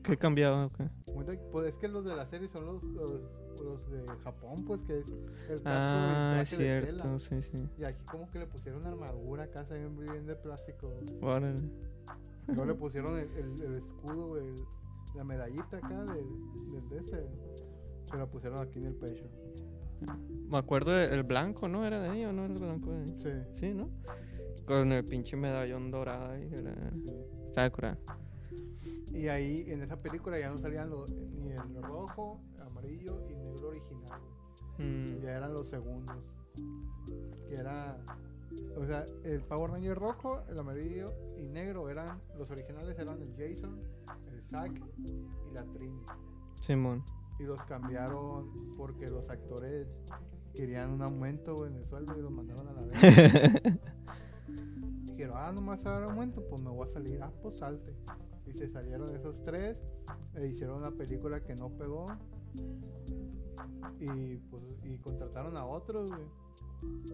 [0.03, 0.65] ¿Qué cambiaba?
[0.65, 0.87] o qué?
[1.11, 3.21] Cuenta que- Pues es que los de la serie son los, los,
[3.61, 5.05] los de Japón, pues que es
[5.49, 7.03] el casco Ah, es traje de tela.
[7.03, 7.69] cierto, sí, sí.
[7.77, 10.93] Y aquí como que le pusieron armadura acá, se ven bien de plástico.
[11.21, 11.61] Órale.
[12.47, 14.55] Luego le pusieron el, el- el escudo, el-
[15.15, 16.25] la medallita acá del,
[16.71, 17.27] del de ese.
[18.11, 19.25] Se la pusieron aquí en el pecho.
[20.49, 21.85] Me acuerdo del blanco, ¿no?
[21.85, 23.17] ¿Era de ahí o no era el blanco de ahí?
[23.21, 23.29] Sí.
[23.59, 23.89] Sí, ¿no?
[24.65, 26.47] Con el pinche medallón dorado ahí.
[26.53, 26.91] Era...
[27.05, 27.13] sí.
[27.47, 27.97] Estaba curada.
[29.11, 32.39] Y ahí en esa película ya no salían los- ni el rojo,
[32.69, 33.33] amarillo y
[33.67, 34.19] original.
[34.77, 34.87] güey.
[34.89, 36.17] Mm, Ya eran los segundos.
[37.47, 37.97] Que era.
[38.77, 42.19] O sea, el Power Ranger rojo, el amarillo y negro eran.
[42.37, 43.79] Los originales eran el Jason,
[44.31, 46.01] el Zack y la Trini.
[46.61, 47.03] Simón.
[47.39, 49.87] Y los cambiaron porque los actores
[50.55, 52.97] querían un aumento en el sueldo y los mandaron a la vez.
[55.05, 57.21] Dijeron, ah, nomás a dar aumento, pues me voy a salir.
[57.21, 57.93] Ah, pues salte.
[58.47, 59.77] Y se salieron esos tres.
[60.35, 62.05] E hicieron una película que no pegó.
[63.99, 66.27] Y pues y contrataron a otros, güey.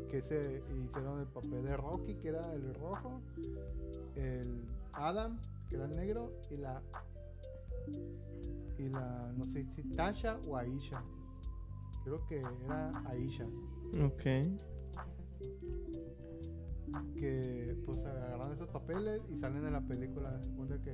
[0.10, 3.22] Que se hicieron el papel de Rocky, que era el rojo.
[4.16, 6.32] El Adam, que era el negro.
[6.52, 6.82] Y la.
[8.78, 9.32] Y la.
[9.38, 11.04] No sé si Tasha o Aisha.
[12.04, 13.46] Creo que era Aisha.
[14.04, 14.24] ok.
[17.16, 20.40] que pues agarraron esos papeles y salen en la película.
[20.58, 20.92] Donde que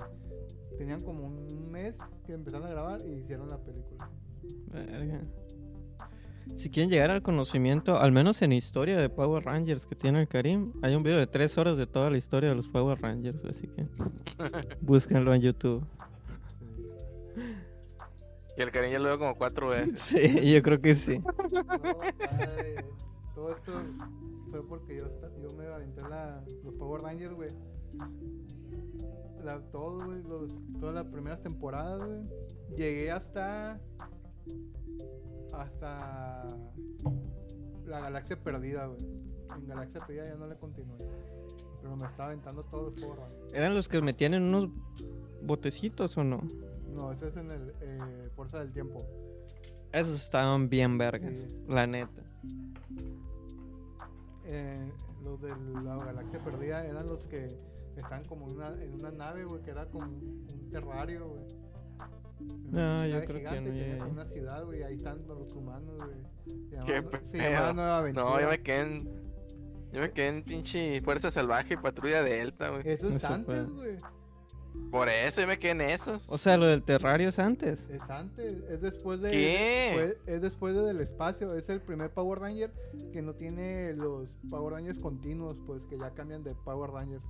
[0.77, 4.10] tenían como un mes que empezaron a grabar y hicieron la película.
[4.71, 5.21] Verga.
[6.55, 10.27] Si quieren llegar al conocimiento, al menos en historia de Power Rangers que tiene el
[10.27, 13.39] Karim, hay un video de tres horas de toda la historia de los Power Rangers,
[13.45, 13.85] así que
[14.81, 15.85] búsquenlo en YouTube.
[18.57, 19.99] Y el cariño lo veo como cuatro veces.
[20.01, 21.19] Sí, yo creo que sí.
[21.23, 22.85] No, padre,
[23.33, 23.71] todo esto
[24.49, 25.05] fue porque yo,
[25.57, 27.49] me aventé la, los Power Rangers, güey.
[29.45, 32.19] La, todo, güey, los- todas las primeras temporadas, güey.
[32.75, 33.79] Llegué hasta.
[35.53, 36.47] Hasta.
[37.85, 38.99] La Galaxia Perdida, güey.
[39.57, 40.97] En Galaxia Perdida ya no le continué.
[41.81, 43.53] Pero me estaba aventando todos los Rangers.
[43.53, 44.69] ¿Eran los que metían en unos
[45.41, 46.41] botecitos o no?
[46.93, 48.99] No, ese es en el eh, Fuerza del Tiempo.
[49.91, 51.47] Esos estaban bien vergas, Sí.
[51.67, 52.21] la neta.
[54.45, 54.91] Eh,
[55.23, 55.49] los de
[55.83, 57.47] la Galaxia Perdida eran los que
[57.95, 61.43] estaban como en una, en una nave, güey, que era como un, un terrario, güey.
[62.39, 64.12] No, Una yo creo que gigante no como ahí.
[64.12, 66.60] una ciudad, güey, ahí están los humanos, güey.
[66.69, 67.43] Se Qué llamaba- se pedo.
[67.52, 68.25] llamaba Nueva Aventura.
[68.25, 69.19] No, yo me quedé en.
[69.91, 72.84] Yo me quedé en pinche Fuerza Salvaje y Patrulla Delta, güey.
[72.86, 73.97] Eso es Eso antes, güey.
[74.91, 76.27] Por eso yo me quedé en esos.
[76.32, 77.88] O sea, lo del terrario es antes.
[77.89, 79.32] Es antes, es después de.
[79.32, 80.17] ¿Qué?
[80.25, 81.53] es después de del espacio.
[81.53, 82.71] Es el primer Power Ranger
[83.13, 87.23] que no tiene los Power Rangers continuos, pues que ya cambian de Power Rangers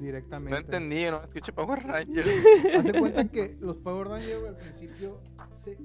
[0.00, 0.50] directamente.
[0.50, 2.28] No entendí, no escuché Power Rangers.
[2.78, 5.20] Hace cuenta que los Power Rangers, al principio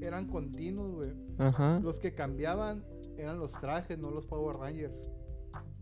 [0.01, 1.13] eran continuos, güey.
[1.37, 1.79] Ajá.
[1.81, 2.83] Los que cambiaban
[3.17, 4.93] eran los trajes, no los Power Rangers.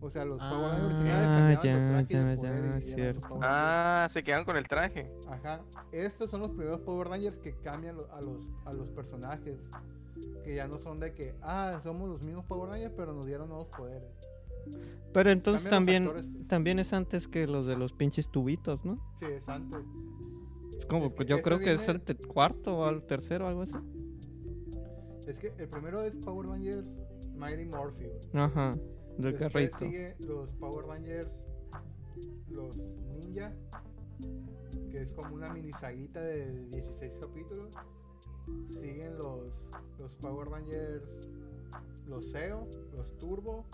[0.00, 3.22] O sea, los Power Ah, Rangers originales cambiaban ya, los trajes ya, los.
[3.42, 5.10] Ah, se quedan con el traje.
[5.28, 5.60] Ajá.
[5.92, 9.58] Estos son los primeros Power Rangers que cambian a los, a los personajes.
[10.44, 13.48] Que ya no son de que, ah, somos los mismos Power Rangers, pero nos dieron
[13.48, 14.10] nuevos poderes.
[15.12, 16.26] Pero entonces también, actores.
[16.48, 18.98] también es antes que los de los pinches tubitos, ¿no?
[19.18, 19.80] Sí, es antes.
[20.78, 23.62] Es como, Es que pues yo creo que es el cuarto o el tercero, algo
[23.62, 23.74] así.
[25.26, 26.84] Es que el primero es Power Rangers
[27.36, 28.10] Mighty Morphin.
[28.34, 28.74] Ajá,
[29.18, 29.78] del Después carrito.
[29.78, 31.28] sigue los Power Rangers,
[32.48, 33.52] los Ninja,
[34.90, 37.70] que es como una mini saguita de 16 capítulos.
[38.70, 39.40] Siguen los,
[39.98, 41.02] los Power Rangers,
[42.06, 43.64] los SEO, los Turbo.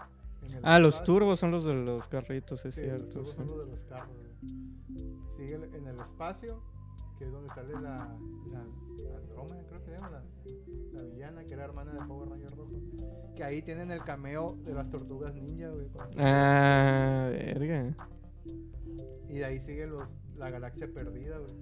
[0.63, 3.15] Ah, los turbos son los de los carritos, es Sí, los cierto.
[3.21, 3.37] turbos sí.
[3.37, 4.17] son los de los carros.
[4.17, 5.17] güey.
[5.37, 6.63] Sigue el- en el espacio,
[7.19, 7.97] que es donde sale la,
[8.53, 10.23] la, Andrómeda, creo que se llama, la,
[10.93, 12.73] la villana, que era hermana de Power Ranger Rojo.
[13.35, 15.89] Que ahí tienen el cameo de las tortugas ninja, güey.
[16.19, 17.95] Ah, verga.
[19.29, 20.03] Y de ahí sigue los,
[20.37, 21.53] la galaxia perdida, güey.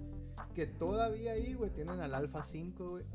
[0.53, 3.05] Que todavía ahí, güey, tienen al Alpha 5, güey.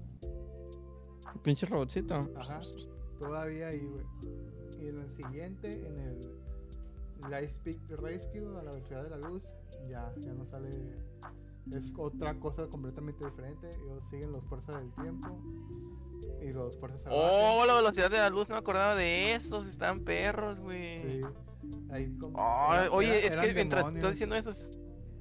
[1.42, 2.14] Pinche robotcito.
[2.37, 2.61] Ajá.
[3.18, 4.05] Todavía ahí, güey.
[4.81, 6.20] Y en el siguiente, en el
[7.31, 9.42] Lightspeed Rescue, a la velocidad de la luz,
[9.88, 10.70] ya, ya no sale.
[11.70, 13.68] Es otra cosa completamente diferente.
[13.70, 15.29] Ellos siguen los Fuerzas del Tiempo
[16.42, 17.29] y los Fuerzas Salvajes.
[17.31, 19.68] Oh, la velocidad de la luz, no me acordaba de esos.
[19.68, 21.03] Estaban perros, güey.
[21.03, 21.20] Sí.
[21.90, 23.98] Ahí como- Ay, era- oye, era- es que mientras demonios.
[24.05, 24.70] estás diciendo eso, es-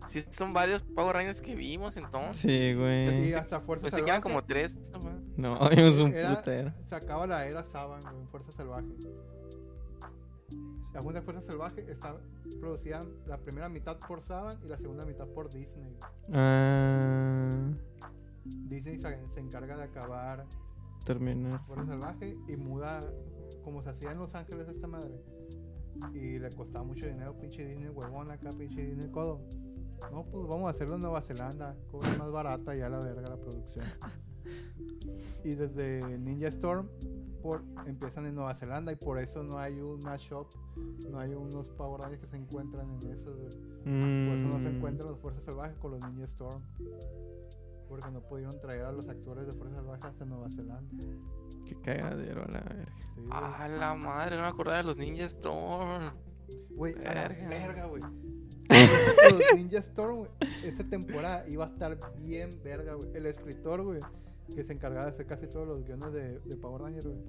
[0.08, 2.38] Sí, son varios Power Rangers que vimos entonces.
[2.42, 3.30] Sí, güey.
[3.30, 4.92] Y hasta Fuerza Pues se quedan como tres.
[4.92, 5.22] nomás.
[5.38, 6.72] No, vimos un Era- putero.
[6.90, 8.88] Se acaba la era Saban güey, Fuerza Salvaje.
[10.94, 12.18] La segunda Fuerza Salvaje está
[12.60, 15.96] producida la primera mitad por Saban y la segunda mitad por Disney.
[16.34, 17.72] Ah,
[18.44, 20.46] Disney se, se encarga de acabar
[21.06, 21.62] terminar.
[21.66, 23.00] Fuerza Salvaje y muda
[23.64, 25.22] como se hacía en Los Ángeles esta madre.
[26.14, 29.40] Y le costaba mucho dinero, pinche Disney huevón acá, pinche Disney codo.
[30.12, 33.38] No, pues vamos a hacerlo en Nueva Zelanda, cobra más barata ya la verga la
[33.38, 33.86] producción.
[35.44, 36.88] Y desde Ninja Storm
[37.42, 40.48] por, empiezan en Nueva Zelanda y por eso no hay un mashup,
[41.10, 43.34] no hay unos Power Rangers que se encuentran en eso.
[43.36, 43.50] güey.
[43.50, 46.62] Por eso no se Mm, encuentran los Fuerzas Salvajes con los Ninja Storm.
[47.90, 51.06] Porque no pudieron traer a los actores de Fuerzas Salvajes hasta Nueva Zelanda.
[51.66, 52.92] Qué cagadero a la verga.
[53.16, 53.22] Sí.
[53.32, 56.12] Ah, la madre, no me acordaba de los Ninja Storm.
[56.76, 58.02] Güey, a la verga, güey.
[59.32, 60.30] Los Ninja Storm, güey,
[60.64, 63.10] esa temporada iba a estar bien verga, güey.
[63.14, 64.00] El escritor, güey,
[64.56, 67.20] que se encargaba de hacer casi todos los guiones de, de Power Rangers, güey,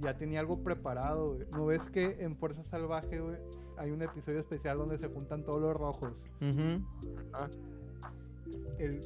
[0.00, 1.46] ya tenía algo preparado, güey.
[1.52, 3.36] ¿No ves que en Fuerza Salvaje, güey,
[3.76, 6.12] hay un episodio especial donde se juntan todos los rojos?
[6.40, 6.84] Ujú.
[8.78, 9.00] El,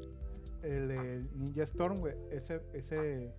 [0.62, 3.32] el, de Ninja Storm, güey, ese, ese,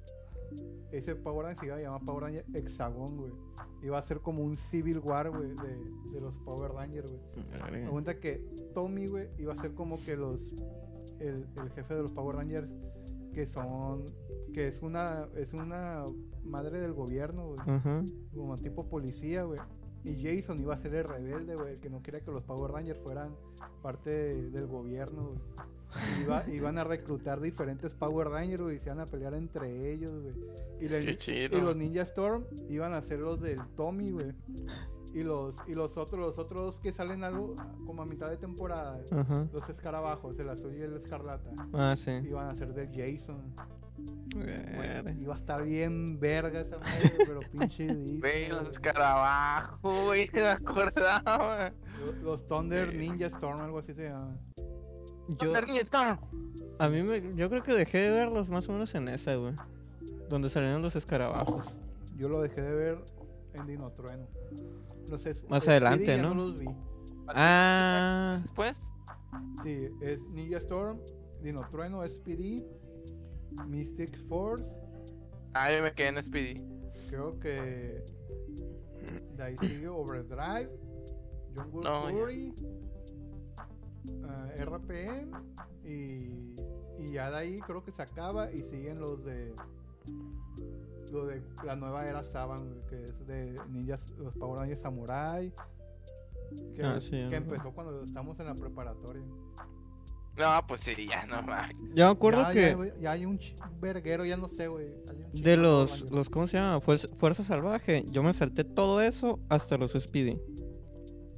[0.92, 3.34] ese Power Ranger se iba a llamar Power Ranger Hexagon, güey.
[3.82, 7.84] Iba a ser como un Civil War, güey, de, de los Power Rangers, güey.
[7.84, 8.38] Me cuenta que
[8.74, 10.40] Tommy, güey, iba a ser como que los.
[11.20, 12.70] El, el jefe de los Power Rangers,
[13.38, 14.06] que son.
[14.54, 15.28] que es una.
[15.36, 16.04] es una
[16.44, 17.60] madre del gobierno, güey.
[17.68, 18.04] Ajá.
[18.34, 19.60] Como tipo policía, güey.
[20.04, 22.72] Y Jason iba a ser el rebelde, güey, el que no quería que los Power
[22.72, 23.36] Rangers fueran
[23.84, 25.40] parte de- del gobierno, güey.
[26.24, 30.12] Iba- iban a reclutar diferentes Power Rangers, güey, y se iban a pelear entre ellos,
[30.12, 30.34] güey.
[30.82, 30.88] Y,
[31.58, 34.34] y los Ninja Storm iban a ser los del Tommy, güey.
[35.18, 37.56] Y los, y los otros, los otros que salen algo
[37.88, 39.48] como a mitad de temporada, Ajá.
[39.52, 42.12] los escarabajos, el azul y el escarlata, Ah, sí.
[42.24, 43.42] iban a ser del Jason.
[45.20, 50.46] Iba a estar bien verga esa madre, pero pinche Disney, Güey, los escarabajos, güey, me
[50.46, 51.72] acordaba.
[52.00, 54.38] Los- Los Thunder Ninja Storm, algo así se llama.
[55.30, 56.20] Yo, Thunder Ninja Storm.
[56.78, 59.54] a mí me, yo creo que dejé de verlos más o menos en esa, güey.
[60.30, 61.66] Donde salieron los escarabajos.
[62.18, 62.98] Yo lo dejé de ver
[63.54, 63.90] en Dino
[65.10, 66.34] Los es- Más Speedy adelante, ¿no?
[66.34, 66.68] los vi.
[67.30, 68.92] Ah, Después,
[69.64, 71.00] Sí, es Ninja Storm,
[71.42, 72.64] Dino Trueno, SPD,
[73.68, 74.66] Mystic Force.
[75.54, 76.64] ah, yo me quedé en Speedy.
[77.10, 78.04] Creo que
[79.36, 80.70] de ahí sigue Overdrive,
[81.56, 82.10] Jungle No.
[82.10, 82.54] Fury,
[84.24, 85.32] ah, RPM
[85.84, 86.56] y,
[87.00, 89.54] y ya de ahí creo que se acaba y siguen los de
[91.12, 95.54] lo de la nueva era Saban que es de ninjas los Power Rangers Samurai
[96.76, 99.24] que, Ah, sí, que empezó cuando estamos en la preparatoria
[100.38, 101.72] No, pues sí, ya no más.
[101.96, 103.40] yo me acuerdo ya, que ya, hay un
[103.82, 104.88] verguero ya no sé güey
[105.34, 106.80] de los, los, ¿cómo se llama?
[106.80, 108.06] Fuerza, Fuerza Salvaje.
[108.10, 110.40] Yo me salté todo eso hasta los Speedy.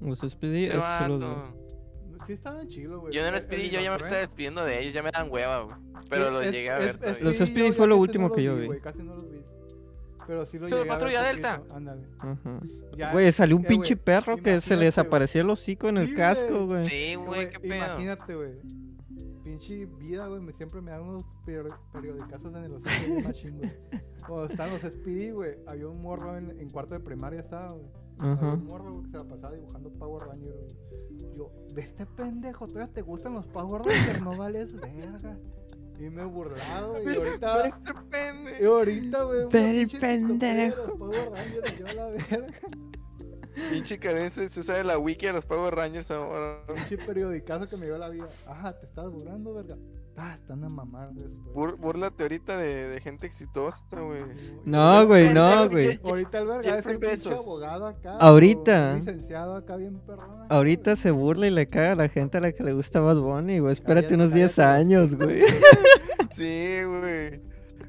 [0.01, 1.27] Los Speedy, Este sí los
[2.27, 4.63] sí estaban chilos güey Yo en el El- el Speedy yo ya me estaba despidiendo
[4.63, 5.75] de ellos, ya me dan hueva, güey.
[6.09, 7.21] Pero Sí, lo es- llegué a es- ver es-.
[7.21, 8.79] Los Speedy fue lo último no que los yo vi.
[8.79, 9.39] casi no los vi.
[10.29, 11.63] Pero sí lo Patrulla Delta.
[11.73, 12.03] Ándale.
[13.11, 14.91] Güey, salió un eh, pinche perro que se güey.
[14.95, 16.83] aparecía el hocico en el Sí, casco, güey.
[16.83, 17.75] Sí, güey, qué pedo.
[17.75, 18.51] Imagínate, güey.
[19.43, 20.39] Pinche vida, güey.
[20.39, 23.71] Me, siempre me dan unos peri- periodicazos en el hocico machín, güey.
[24.27, 27.87] Cuando estaban los Speedy, güey, había un morro en, en cuarto de primaria, estaba, güey.
[28.19, 28.53] Había Ajá.
[28.53, 31.35] un morro, güey, que se la pasaba dibujando Power Rangers, güey.
[31.35, 35.39] Yo, de este pendejo, todavía te gustan los Power Rangers, no vales verga.
[35.99, 37.05] Y me he burlado, güey.
[37.13, 38.75] Y ahorita, Este y pendejo.
[38.75, 39.49] ahorita, güey.
[39.99, 40.97] pendejo.
[40.97, 42.47] Power Rangers, y yo a la verga.
[43.71, 46.63] Pinche Karen se, se sabe la wiki de los Power Rangers ahora.
[46.73, 48.27] Pinche periodicazo que me dio la vida.
[48.47, 49.75] Ajá, te estás burlando, verga.
[50.21, 51.55] Ah, están a mamar después.
[51.55, 54.21] Bur- búrlate ahorita de, de gente exitosa, güey.
[54.65, 55.97] No, güey, no, güey.
[56.03, 58.17] Ahorita el verga es pinche abogado acá.
[58.17, 58.95] Ahorita.
[58.97, 60.45] licenciado acá bien perrón.
[60.49, 63.17] Ahorita se burla y le caga a la gente a la que le gusta Bad
[63.19, 63.71] Bunny, güey.
[63.71, 64.79] Espérate Cállate, unos 10 cállate.
[64.81, 65.43] años, güey.
[66.31, 67.41] Sí, güey.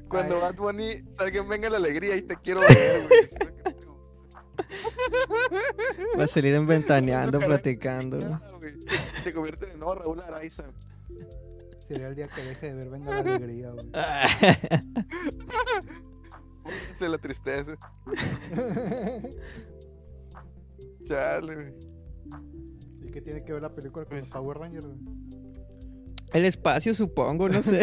[0.07, 0.41] Cuando Ay.
[0.41, 3.51] Bad Bunny salga en Venga la Alegría y te quiero ver, güey.
[6.19, 8.39] Va a salir en ventaneando, platicando.
[9.21, 10.63] Se convierte en nuevo Raúl Araiza.
[11.91, 13.85] Sería el día que deje de ver Venga la Alegría, güey.
[16.93, 17.75] Se la tristeza.
[21.03, 21.73] Chale, güey.
[23.03, 24.97] ¿Y qué tiene que ver la película con los Pues- Power Rangers, güey?
[26.31, 27.81] El espacio, supongo, no sé.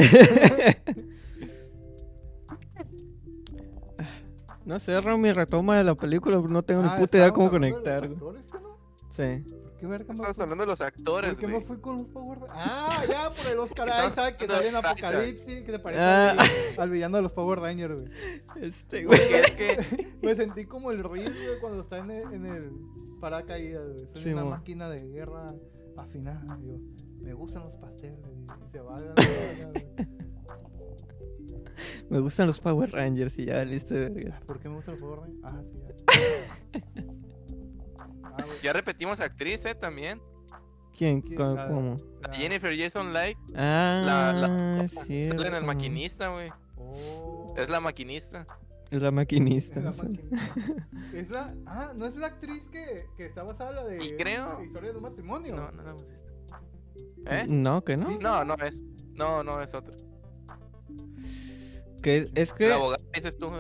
[4.64, 8.04] No sé, Romy, retoma de la película, no tengo ni Ah, puta idea cómo conectar.
[8.04, 8.78] actores, ¿qué no?
[9.10, 9.44] Sí.
[9.78, 10.42] Qué verga Estamos fui?
[10.42, 11.64] hablando de los ¿Por actores, qué me güey.
[11.66, 12.58] fui con los Power Rangers?
[12.58, 14.76] Ah, ya, por el Oscar Isaac que sale en.
[14.76, 16.30] Apocalipsis, que te parece Ah.
[16.76, 18.12] al, al villano de los Power Rangers, güey.
[18.60, 19.20] Este, güey.
[19.32, 22.72] Es que Me sentí como el Riz, güey, cuando está en el, en el
[23.20, 24.06] paracaídas, güey.
[24.12, 24.50] Soy Sí, una mo.
[24.50, 25.54] máquina de guerra
[25.96, 26.58] afinada.
[26.64, 26.74] Yo,
[27.20, 28.18] me gustan los pasteles.
[28.66, 29.86] Y se va güey.
[32.10, 34.40] Me gustan los Power Rangers y ya, listo, verga.
[34.46, 35.40] ¿Por qué me gustan los Power Rangers?
[35.44, 37.02] Ah, sí, ya.
[38.38, 38.58] Ah, güey.
[38.62, 39.74] ya repetimos actriz, ¿eh?
[39.74, 40.20] También.
[40.96, 41.20] ¿Quién?
[41.22, 41.36] ¿Quién?
[41.36, 41.96] ¿Cómo?
[42.22, 42.22] La-?
[42.22, 43.36] La la- Jennifer Jason Leigh.
[43.54, 44.92] Ah, La, la, es
[45.28, 46.50] sale en el maquinista, güey.
[46.76, 48.46] Oh, Es la maquinista.
[48.90, 49.80] Es la es maquinista.
[49.80, 50.02] la sí.
[50.02, 50.54] máquina.
[51.12, 51.54] Es la.
[51.66, 54.04] Ah, ¿no es la actriz que, que está basada en la de.
[54.04, 55.56] Y creo- Historia de un matrimonio?
[55.56, 56.32] No, no la hemos visto.
[57.26, 57.44] ¿Eh?
[57.48, 58.08] No, que no.
[58.10, 58.18] Sí.
[58.20, 58.82] No, no es.
[59.14, 59.94] No, no es otra.
[62.02, 62.68] Que es que.
[62.68, 63.50] La abogada dices tú,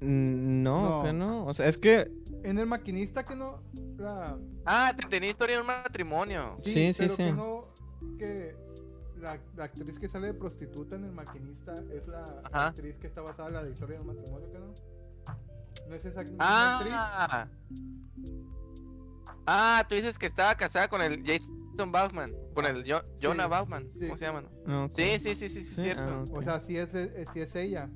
[0.00, 1.02] No, No.
[1.02, 1.46] que no.
[1.46, 2.10] O sea, es que.
[2.46, 3.60] En el maquinista que no.
[3.98, 6.56] La, Ah, te tenía historia de un matrimonio.
[6.62, 7.24] Sí, Sí, sí, pero sí.
[7.24, 7.64] que no.
[8.18, 8.54] Que
[9.18, 12.66] la, la actriz que sale de prostituta en el maquinista es la Ajá.
[12.68, 14.74] actriz que está basada en la de historia del matrimonio, ¿que no?
[15.88, 16.92] ¿No es esa misma actriz?
[16.96, 17.48] Ah.
[19.46, 22.32] Ah, tú dices que estaba casada con el Jason Bauman.
[22.54, 23.90] Con el Jo- Jonah Sí, Bauman.
[23.92, 24.00] sí.
[24.06, 24.44] ¿Cómo se llama?
[24.66, 24.88] no?
[24.90, 26.02] Sí, sí, sí, sí, sí, Sí, cierto.
[26.02, 26.24] ah.
[26.32, 27.88] O sea, sí es, eh, sí es ella.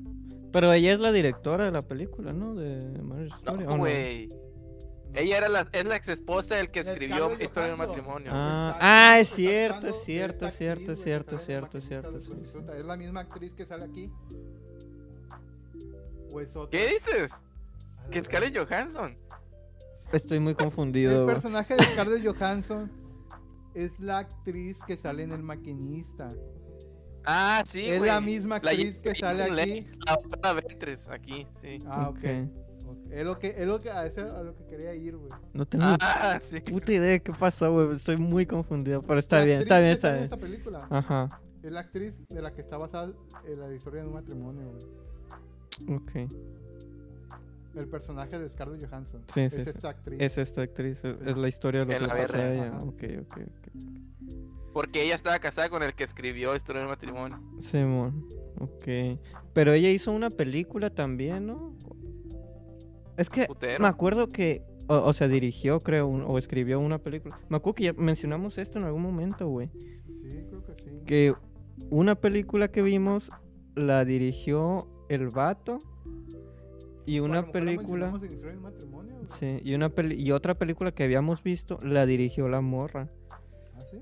[0.52, 2.54] Pero ella es la directora de la película, ¿no?
[2.54, 3.64] De Marriage Story.
[3.64, 4.28] ¿o No, güey.
[5.14, 8.30] Ella era la, es la ex esposa del que escribió Historia del matrimonio.
[8.32, 12.72] Ah, ah, es cierto, es cierto, es cierto, es cierto, es cierto, es cierto.
[12.72, 14.12] ¿Es la misma actriz que sale aquí?
[16.32, 16.78] ¿O es otra?
[16.78, 17.32] ¿Qué dices?
[18.10, 18.22] Que verga.
[18.22, 19.18] Scarlett Johansson.
[20.12, 22.90] Estoy muy confundido, El personaje de Scarlett Johansson
[23.74, 26.28] es la actriz que sale en El Maquinista.
[27.24, 28.10] Ah, sí, es güey.
[28.10, 29.86] la misma La actriz que sale aquí.
[30.06, 31.78] La otra Ventres, aquí, sí.
[31.86, 32.16] Ah, ok.
[32.18, 32.24] Ok.
[32.86, 33.12] Ok.
[33.12, 35.30] Es lo que, es lo que, a, eso- a lo que quería ir, güey.
[35.52, 36.60] No tengo Ah, sí.
[36.60, 37.96] puta idea de qué pasó, güey.
[37.96, 40.24] Estoy muy confundido, pero está La bien, está bien, está bien.
[40.24, 43.12] esta película Ajá, es la actriz de la que está basada
[43.46, 45.96] en la historia de un matrimonio, güey.
[45.98, 46.32] ok.
[47.76, 49.22] El personaje de Scarlett Johansson.
[49.32, 49.70] Sí, es sí, sí.
[49.70, 50.20] esta actriz.
[50.20, 52.78] Es esta actriz, es, es la historia de lo En que pasó a ella.
[52.80, 53.68] Ok, ok, ok.
[54.72, 57.40] Porque ella estaba casada con el que escribió Historia del matrimonio.
[57.60, 58.28] Simón,
[58.60, 59.18] ok.
[59.52, 61.74] Pero ella hizo una película también, ¿no?
[63.16, 63.82] Es que Putero.
[63.82, 67.38] me acuerdo que, o, o sea, dirigió, creo, un- o escribió una película.
[67.48, 69.70] Me acuerdo que ya mencionamos esto en algún momento, güey.
[70.28, 70.90] Sí, creo que sí.
[71.04, 71.34] Que
[71.90, 73.30] una película que vimos
[73.74, 75.80] la dirigió el vato
[77.06, 78.06] y una la película...
[78.08, 78.14] en
[78.56, 79.16] un matrimonio.
[79.38, 83.10] Sí, y, una peli- y otra película que habíamos visto la dirigió la morra.
[83.80, 83.98] ¿Ah, sí?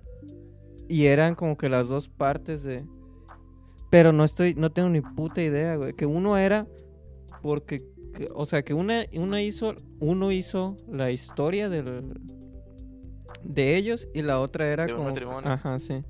[0.88, 2.84] Y eran como que las dos partes de...
[3.90, 5.92] Pero no estoy, no tengo ni puta idea, güey.
[5.94, 6.66] Que uno era
[7.42, 7.78] porque,
[8.14, 12.12] que- o sea, que una, una hizo, uno hizo la historia del,
[13.42, 15.08] de ellos y la otra era De un como...
[15.10, 15.50] matrimonio.
[15.50, 16.02] Ajá, sí.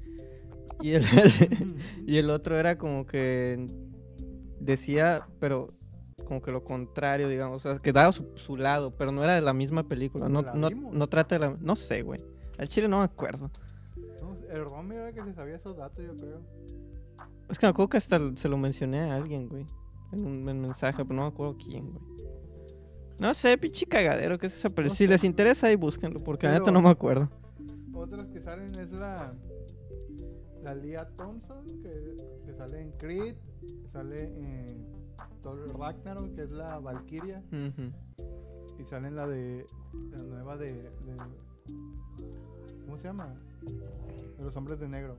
[0.81, 1.05] Y el,
[2.07, 3.67] y el otro era como que
[4.61, 5.67] decía, pero
[6.25, 7.65] como que lo contrario, digamos.
[7.65, 10.29] O sea, que daba su, su lado, pero no era de la misma película.
[10.29, 10.93] No, La no, vimos.
[10.95, 11.57] no trata de la...
[11.61, 12.21] No sé, güey.
[12.59, 13.51] Al chile no me acuerdo.
[14.21, 16.41] No, el Romy era el que se sabía esos datos, yo creo.
[17.49, 19.67] Es que me acuerdo que hasta se lo mencioné a alguien, güey.
[20.13, 22.05] En un en mensaje, pero no me acuerdo quién, güey.
[23.19, 24.89] No sé, pinche cagadero que es esa película.
[24.91, 25.11] No si sé.
[25.11, 27.29] les interesa, ahí búsquenlo, porque la neta no me acuerdo.
[27.95, 29.35] Otras que salen es la.
[30.63, 33.37] La Leah Thompson, que, que sale en Creed.
[33.93, 34.67] Sale en
[35.43, 37.43] Thor Ragnarok, que es la Valkyria.
[38.79, 39.67] Y sale en la de.
[40.13, 40.73] La nueva de.
[40.73, 41.48] de-
[42.85, 43.35] ¿Cómo se llama?
[44.39, 45.17] De los hombres de negro.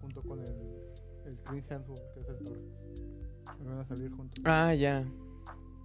[0.00, 0.54] Junto con el.
[1.24, 2.58] El Chris Hemsworth, que es el Thor.
[3.64, 4.42] Van a salir juntos.
[4.44, 5.04] Ah, ya.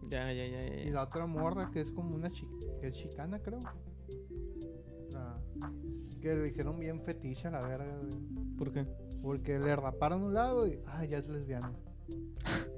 [0.09, 0.81] Ya, ya, ya, ya.
[0.83, 2.47] Y la otra morra que es como una chi
[2.79, 3.59] que es chicana, creo.
[5.11, 5.39] La-
[6.21, 7.97] que le hicieron bien fetiche a la verga.
[8.57, 8.85] ¿Por qué?
[9.23, 10.79] Porque le raparon un lado y.
[10.85, 11.71] Ah, ya es lesbiana.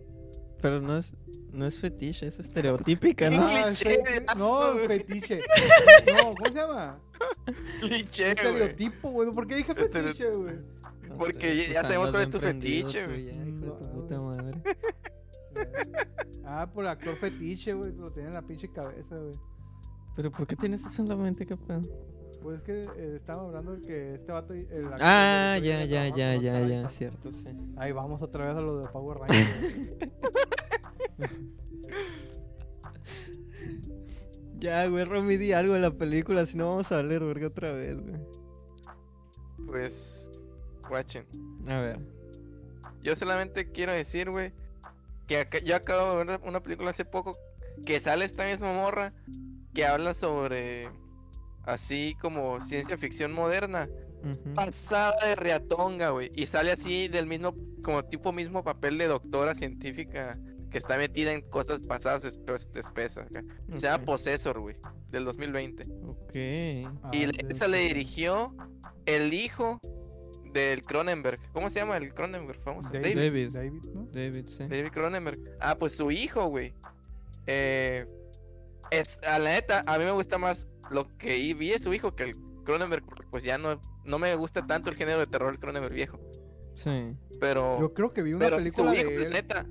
[0.64, 1.14] Pero no es,
[1.51, 3.45] no es fetiche, es estereotípica, ¿no?
[3.45, 4.01] Ah, fe-
[4.38, 5.41] no, fetiche.
[6.24, 6.99] No, ¿cómo se llama?
[7.82, 8.38] Cliché, güey.
[8.45, 9.32] Estereotipo, güey.
[9.32, 10.55] ¿Por qué dije fetiche, güey?
[11.18, 13.26] Porque ya- pues sabemos cuál es tu fetiche, güey.
[13.26, 14.61] ya, hijo de tu No, puta madre.
[16.45, 17.91] Ah, por actor fetiche, güey.
[17.93, 19.36] Lo tiene en la pinche cabeza, güey.
[20.16, 21.82] Pero ¿por qué tienes eso en la mente, pedo?
[22.43, 24.53] Pues es que eh, estábamos hablando de que este vato.
[24.53, 27.49] el actor Ah, de- ya, de- ya, ya, ya, ya, cierto, sí.
[27.77, 29.89] Ahí vamos otra vez a lo de Power Rangers.
[34.59, 37.97] Ya, güey, Romy, di algo de la película, si no vamos a verga otra vez,
[37.99, 38.19] güey.
[39.65, 40.29] Pues.
[40.89, 41.25] Watchen.
[41.67, 41.99] A ver.
[43.01, 44.53] Yo solamente quiero decir, güey,
[45.27, 47.37] que acá- yo acabo de ver una película hace poco
[47.85, 49.13] que sale esta misma morra
[49.73, 50.89] que habla sobre
[51.64, 53.88] así como ciencia ficción moderna,
[54.55, 56.32] pasada de reatonga, güey.
[56.36, 60.39] Y sale así del mismo, como tipo mismo papel de doctora científica
[60.72, 63.28] que está metida en cosas pasadas espe- espesas.
[63.28, 63.43] acá.
[63.76, 64.05] Se llama.
[64.05, 64.76] Possessor, güey,
[65.11, 65.84] del 2020.
[66.07, 66.36] Ok.
[67.03, 68.55] Ah, y sí, esa le dirigió
[69.05, 69.80] el hijo
[70.51, 71.39] del Cronenberg.
[71.51, 72.89] ¿Cómo se llama el Cronenberg famoso?
[72.91, 73.16] David.
[73.18, 73.49] David.
[73.51, 73.51] David.
[73.53, 74.05] David, ¿no?
[74.11, 74.64] David, sí.
[74.68, 75.39] David Cronenberg.
[75.59, 76.74] Ah, pues su hijo, güey.
[77.45, 78.05] Eh,
[78.89, 82.15] es, a la neta, a mí me gusta más lo que vi de su hijo
[82.15, 85.59] que el Cronenberg, pues ya no, no me gusta tanto el género de terror del
[85.59, 86.19] Cronenberg viejo.
[86.75, 87.15] Sí.
[87.39, 89.33] Pero, Yo creo que vi una pero película su hijo, de la él.
[89.33, 89.65] neta.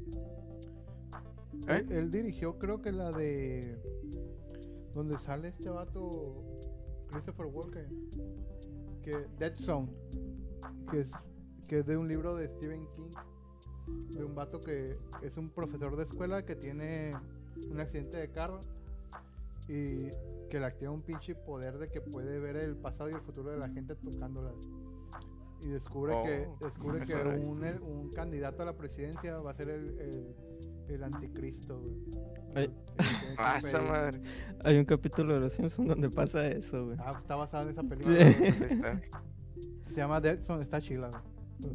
[1.68, 1.86] ¿Eh?
[1.88, 3.78] Él, él dirigió, creo que la de.
[4.94, 6.44] Donde sale este vato.
[7.10, 7.86] Christopher Walken.
[9.02, 9.26] Que.
[9.38, 9.88] Dead Zone.
[10.90, 11.10] Que es,
[11.68, 13.10] que es de un libro de Stephen King.
[14.16, 17.12] De un vato que es un profesor de escuela que tiene
[17.68, 18.60] un accidente de carro.
[19.68, 20.10] Y
[20.50, 23.50] que le activa un pinche poder de que puede ver el pasado y el futuro
[23.50, 24.52] de la gente tocándola.
[25.62, 27.52] Y descubre que, Oh, descubre que he visto.
[27.52, 30.34] un, un candidato a la presidencia va a ser el, el,
[30.88, 31.94] el anticristo, güey.
[32.56, 32.64] Ay.
[32.64, 34.22] Y tiene que Ah, esa impedir- madre.
[34.64, 36.96] Hay un capítulo de Los Simpsons donde pasa eso, güey.
[37.00, 38.16] Ah, pues está basado en esa película.
[38.32, 38.34] Sí.
[38.38, 39.00] Pues está.
[39.88, 41.22] Se llama Dead Zone, está chila, güey.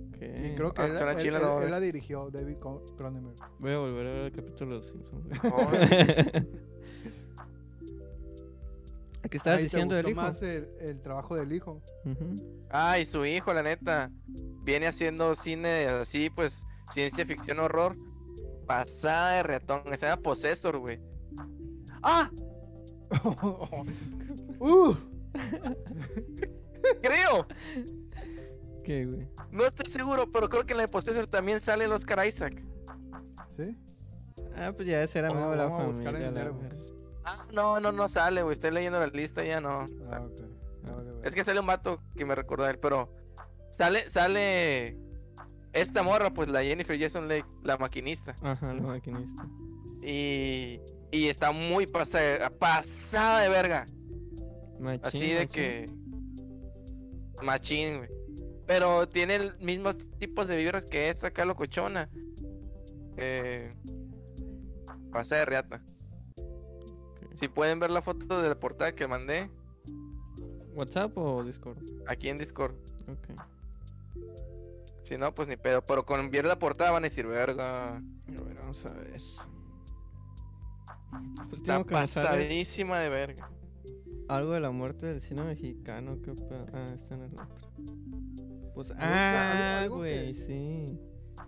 [0.07, 0.15] Ok.
[0.17, 2.57] Y creo que Ah, él, chila, la dirigió, David
[2.97, 3.37] Cronenberg.
[3.59, 5.39] Voy a volver a ver el capítulo de Los Simpsons, güey.
[9.29, 10.15] ¿Qué estabas diciendo del hijo?
[10.21, 11.81] más el, el trabajo del hijo.
[12.05, 12.35] Ujú.
[12.69, 14.11] Ah, y su hijo, la neta,
[14.63, 17.95] viene haciendo cine así, pues, ciencia ficción horror,
[18.65, 20.99] pasada de reatón, se llama Possessor, güey.
[22.03, 22.29] ¡Ah!
[24.59, 24.93] ¡Uh!
[27.01, 27.47] Creo,
[28.83, 29.27] ¿Qué, güey?
[29.51, 32.61] no estoy seguro, pero creo que en la de Possessor también sale el Oscar Isaac.
[33.57, 33.75] ¿Sí?
[34.55, 36.31] Ah, pues ya ese era Vamos- amigo de la vamos a buscar familia.
[37.29, 39.83] Ah, no, no, no sale, güey, estoy leyendo la lista ya no.
[39.83, 40.27] o sea, Ah.
[40.85, 41.27] Ah, vale, vale.
[41.27, 43.13] Es que sale un vato que me recuerda a él, pero
[43.71, 44.97] sale, sale
[45.73, 48.35] esta morra, pues la Jennifer Jason Lake, la maquinista.
[48.41, 49.45] Ajá, la maquinista.
[50.01, 50.79] Y,
[51.11, 53.85] y está muy pasada, pasada de verga.
[54.79, 55.47] Machín, Así de machín.
[55.49, 55.89] que.
[57.43, 58.09] Machín, güey.
[58.65, 62.09] Pero tiene el mismos tipos de vibras que esta acá locochona.
[63.17, 63.73] Eh,
[65.11, 65.81] pasa de reata.
[67.39, 69.49] Si pueden ver la foto de la portada que mandé
[70.73, 71.77] ¿WhatsApp o Discord?
[72.07, 72.75] aquí en Discord.
[73.07, 73.39] Ok.
[75.03, 75.81] Si no, pues ni pedo.
[75.85, 77.97] Pero con ver la portada van a decir, verga.
[77.97, 79.45] A ver, vamos a ver eso.
[81.51, 83.49] Está que me sale pasadísima de verga.
[84.27, 86.17] Algo de la muerte del cine mexicano.
[86.21, 86.65] ¿Qué pedo?
[86.73, 88.73] Ah, está en el otro.
[88.73, 90.99] Pues, ah, que- güey, sí.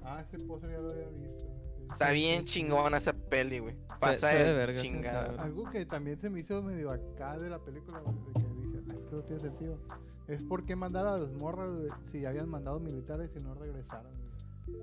[0.02, 1.46] Ah, ese póster ya lo había visto.
[1.92, 3.76] Está bien chingona esa peli, güey.
[4.00, 5.42] Pasa de, verga, chingada.
[5.44, 8.80] Algo que también se me hizo medio acá de la película, güey, de que dije,
[8.90, 9.78] "Ah, esto no tiene sentido.
[10.28, 14.12] Es por qué mandar a los morros, güey, si habían mandado militares y no regresaron,
[14.68, 14.80] güey.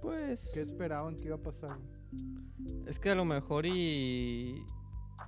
[0.00, 0.50] Pues.
[0.54, 1.76] ¿Qué esperaban que iba a pasar?
[2.86, 4.64] Es que a lo mejor y.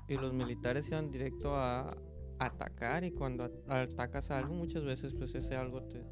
[0.09, 1.97] Y los militares iban directo a
[2.39, 3.05] atacar.
[3.05, 6.03] Y cuando a- atacas a algo, muchas veces, pues ese algo te.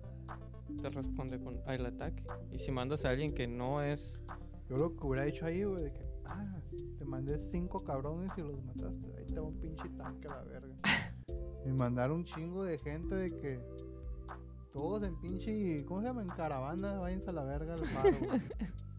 [0.81, 2.23] Te responde con el ataque.
[2.53, 4.21] Y si mandas a alguien que no es.
[4.69, 6.61] Yo lo que hubiera hecho ahí, güey, de que, ah,
[6.99, 9.14] te mandé cinco cabrones y los mataste.
[9.16, 10.77] Ahí te va un pinche tanque a la verga.
[11.64, 13.61] y mandar un chingo de gente de que
[14.73, 16.23] todos en pinche, ¿cómo se llama?
[16.23, 18.16] En caravana, váyanse a la verga al paro.
[18.21, 18.43] güey.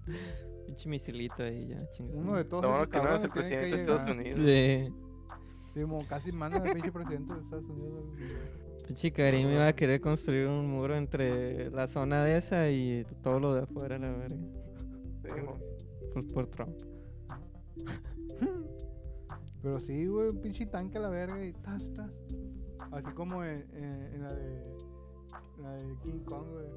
[0.65, 2.15] Pinche misilito ahí ya, chingas.
[2.15, 4.05] Uno de todos Lo bueno esos que no es el presidente de Estados.
[4.05, 4.35] Unidos.
[4.35, 4.93] Sí.
[5.73, 8.05] Sí, como casi mandan al pinche presidente de Estados Unidos.
[8.89, 13.39] Pinche Karim iba a querer construir un muro entre la zona de esa y todo
[13.39, 14.35] lo de afuera, la verga.
[15.23, 15.57] Sí, mo.
[16.11, 16.75] Pues por Trump.
[19.61, 22.09] Pero sí, güey, un pinche tanque a la verga y tas, tas.
[22.91, 24.63] Así como en, en- en la de
[25.61, 26.67] la de King Kong, güey.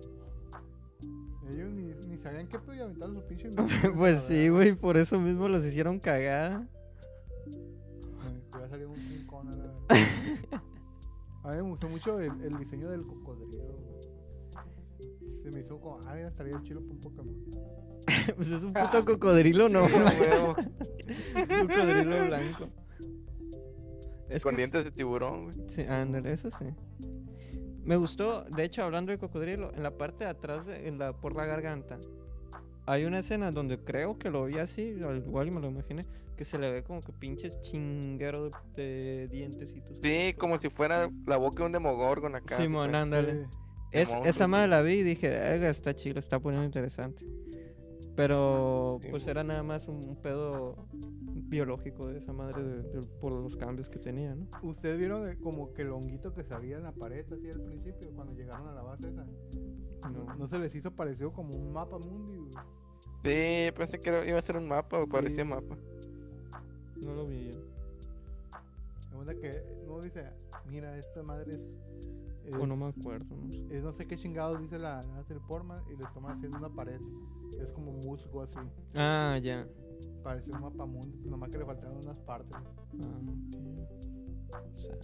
[1.55, 3.57] Ellos ni, ni sabían qué podía aventar los pinches.
[3.57, 6.69] misiles a pues sí, güey, por eso mismo los hicieron cagada.
[8.53, 9.79] Hubiera salido un King Kong a la verga.
[11.45, 13.77] A mí me gustó mucho el, el diseño del cocodrilo.
[15.43, 17.35] Se me hizo como, ay, estaría chido para un Pokémon.
[18.37, 19.87] pues es un puto cocodrilo, ¿no?
[19.89, 19.95] Sí,
[21.35, 22.69] un cocodrilo blanco.
[24.29, 25.69] Es Con que- dientes de tiburón, güey.
[25.69, 26.65] Sí, ándale, eso sí.
[27.85, 31.13] Me gustó, de hecho, hablando de cocodrilo, en la parte de atrás, de- en la,
[31.13, 31.99] por la garganta,
[32.87, 36.05] hay una escena donde creo que lo vi así, al igual y me lo imaginé,
[36.43, 39.97] que se le ve como que pinches chinguero de, de dientecitos.
[40.03, 42.57] Sí, como si fuera la boca de un demogorgon acá.
[42.57, 43.45] ¿se Simón, ándale.
[43.45, 43.51] Sí.
[43.93, 44.51] Es, esa sí.
[44.51, 47.25] madre la vi y dije, "Verga, está chido, está poniendo interesante.
[48.17, 50.77] Pero Sí, pues era nada más un, un pedo
[51.49, 54.49] biológico de esa madre de- de- por los cambios que tenía, ¿no?
[54.63, 58.11] ¿Ustedes vieron de- como que el honguito que salía en la pared así al principio
[58.15, 59.25] cuando llegaron a la base esa?
[60.11, 60.25] No.
[60.37, 62.37] ¿No se les hizo parecido como un mapa mundi?
[62.37, 62.51] güey?
[63.25, 65.49] Sí, pensé que era- iba a ser un mapa o parecía Sí.
[65.51, 65.77] mapa.
[67.05, 67.59] No lo vi yo.
[69.11, 70.25] La onda que no dice,
[70.71, 71.61] mira, esta madre es.
[72.47, 73.77] es O no me acuerdo, no sé.
[73.77, 77.01] es no sé qué chingados dice la Natalie Portman y le toma haciendo una pared.
[77.61, 78.59] Es como musgo así.
[78.95, 79.67] Ah, ya.
[80.23, 82.57] Parecía un mapa mundi, nomás que le faltaban unas partes.
[82.57, 83.21] Ah.
[84.55, 84.97] O sea,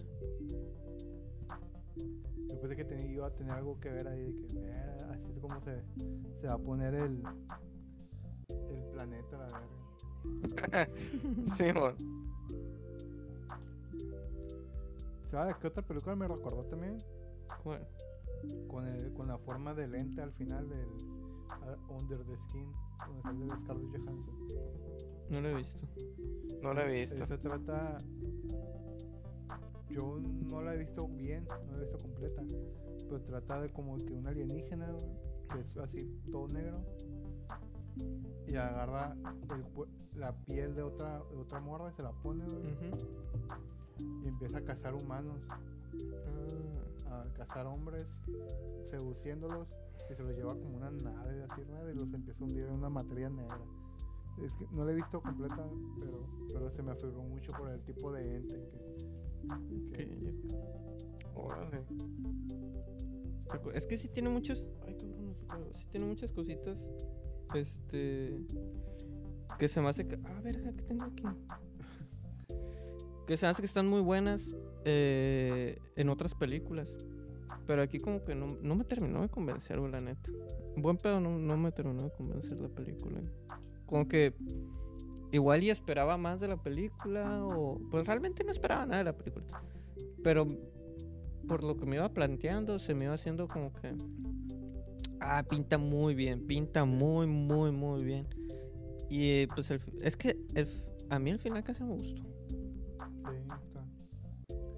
[2.47, 5.29] Yo pensé que tenía, iba a tener algo que ver ahí, de que ver así
[5.31, 5.83] es como se,
[6.41, 7.21] se va a poner el,
[8.69, 9.88] el planeta, la verga.
[11.57, 11.95] Sí, mon.
[15.31, 16.97] ¿Sabes qué otra película me recordó también?
[17.63, 17.85] ¿cuál?
[18.67, 22.71] Con, el, con la forma de lente al final del uh, Under the Skin,
[23.05, 24.37] donde sale la Scarlett Johansson.
[25.29, 25.87] No lo he visto.
[26.61, 27.27] No la he visto.
[27.27, 27.97] Se trata.
[29.89, 32.43] Yo no la he visto bien, no la he visto completa.
[33.07, 34.95] Pero trata de como que un alienígena,
[35.51, 36.83] que es así todo negro.
[38.47, 39.15] Y agarra
[39.55, 42.91] el la piel de otra, de otra morra y se la pone, güey.
[44.23, 45.37] Y empieza a cazar humanos,
[47.11, 48.05] Ah, a cazar hombres,
[48.89, 49.67] seduciéndolos.
[50.09, 52.89] Y se los lleva como una nave así y los empieza a hundir en una
[52.89, 53.59] materia negra.
[54.43, 55.67] Es que no la he visto completa,
[55.99, 56.17] pero,
[56.53, 58.69] pero se me afiguró mucho por el tipo de ente
[59.93, 60.33] que, que-.
[61.35, 61.83] Órale.
[63.73, 64.67] Es que sí tiene muchos.
[64.87, 66.87] Ay, cabrón, no sé cuál- Sí tiene muchas cositas.
[67.53, 68.45] Este.
[69.57, 70.19] Que se me hace que.
[70.23, 71.23] Ah, verga, ¿qué tengo aquí?
[73.27, 74.41] Que se me hace que están muy buenas
[74.85, 76.93] eh, en otras películas.
[77.67, 80.31] Pero aquí, como que no, no me terminó de convencer, la neta.
[80.75, 83.19] Buen pedo no, no me terminó de convencer la película.
[83.85, 84.33] Como que.
[85.31, 87.45] Igual y esperaba más de la película.
[87.45, 87.79] O.
[87.91, 89.45] Pues realmente no esperaba nada de la película.
[90.23, 90.47] Pero
[91.47, 93.95] por lo que me iba planteando, se me iba haciendo como que.
[95.21, 98.27] Ah, pinta muy bien, pinta muy, muy, muy bien.
[99.09, 100.67] Y eh, pues el es que el
[101.09, 102.21] a mí el final casi me gustó.
[102.21, 103.85] sí, está.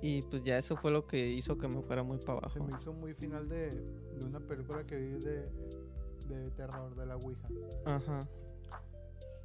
[0.02, 2.64] Y pues ya eso fue lo que hizo que me fuera muy para Se abajo.
[2.66, 5.50] me hizo muy final de, de una película que vi de,
[6.28, 7.48] de terror de la Ouija.
[7.86, 8.28] Ajá.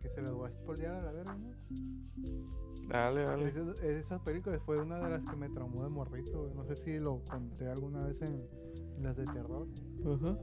[0.01, 1.51] Que se los voy a spoilear a la verga, ¿no?
[2.89, 3.49] Dale, dale.
[3.49, 6.51] Esa, esa película fue una de las que me traumó de morrito.
[6.55, 8.47] No sé si lo conté alguna vez en,
[8.97, 9.67] en las de terror.
[10.07, 10.39] Ajá.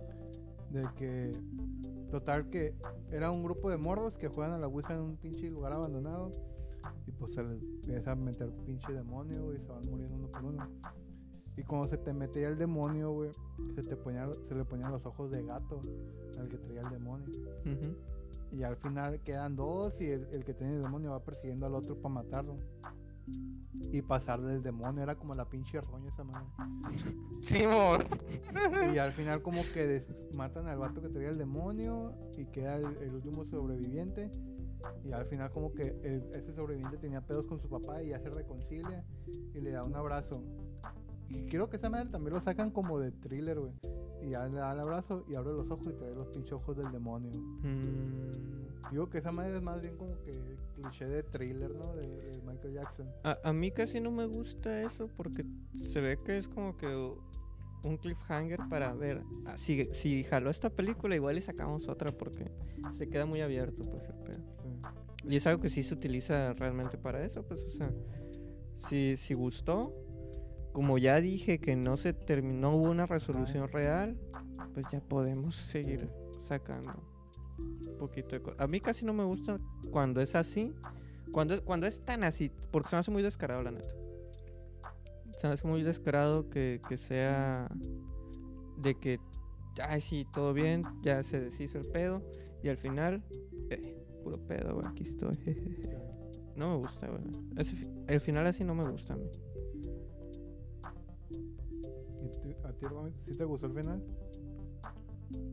[0.73, 1.31] De que,
[2.09, 2.73] total, que
[3.11, 6.31] era un grupo de morros que juegan a la Ouija en un pinche lugar abandonado.
[7.07, 10.43] Y pues se les empieza a meter pinche demonio, y se van muriendo uno por
[10.43, 10.67] uno.
[11.55, 13.31] Y cuando se te metía el demonio, güey,
[13.75, 15.79] se, te ponía, se le ponían los ojos de gato
[16.39, 17.27] al que traía el demonio.
[18.51, 21.75] Y al final quedan dos y el, el que tiene el demonio va persiguiendo al
[21.75, 22.57] otro para matarlo.
[23.91, 26.47] Y pasar del demonio era como la pinche roña esa madre.
[27.41, 28.01] Sí, mon.
[28.93, 32.77] Y al final como que des- matan al vato que traía el demonio y queda
[32.77, 34.31] el, el último sobreviviente.
[35.05, 38.19] Y al final como que el- ese sobreviviente tenía pedos con su papá y ya
[38.19, 39.03] se reconcilia
[39.53, 40.43] y le da un abrazo.
[41.29, 43.73] Y creo que esa madre también lo sacan como de thriller, güey.
[44.21, 46.77] Y ya le da el abrazo y abre los ojos y trae los pinches ojos
[46.77, 47.31] del demonio.
[47.61, 48.62] Mm,
[48.93, 50.31] Digo que esa madre es más bien como que
[50.75, 51.95] cliché de thriller, ¿no?
[51.95, 53.09] De, de Michael Jackson.
[53.23, 55.43] A, a mí casi no me gusta eso porque
[55.75, 60.69] se ve que es como que un cliffhanger para ver ah, si, si jaló esta
[60.69, 62.51] película igual y sacamos otra porque
[62.95, 64.43] se queda muy abierto pues el pedo.
[64.61, 65.29] Sí.
[65.29, 67.91] Y es algo que sí se utiliza realmente para eso, pues, o sea,
[68.75, 69.91] si, si gustó,
[70.71, 74.19] como ya dije que no se terminó, hubo una resolución real,
[74.75, 76.11] pues ya podemos seguir
[76.47, 77.12] sacando
[77.57, 78.53] un poquito de.
[78.57, 79.59] A mí casi no me gusta
[79.91, 80.73] cuando es así,
[81.31, 83.95] cuando, cuando es tan así, porque se me hace muy descarado, la neta.
[85.37, 87.67] Se me hace muy descarado que, que sea
[88.77, 89.19] de que,
[89.87, 92.21] ay, sí, todo bien, ya se deshizo el pedo,
[92.63, 93.23] y al final,
[93.69, 95.37] eh, puro pedo, aquí estoy.
[96.55, 97.09] No me gusta,
[98.05, 99.25] el final así no me gusta a mí.
[102.21, 102.85] ¿Y tú- a ti,
[103.25, 104.03] sí te gustó el final?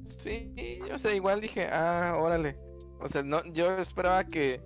[0.05, 0.53] Sí,
[0.89, 2.57] yo sé, igual dije, ah, órale.
[3.01, 4.61] O sea, no, yo esperaba que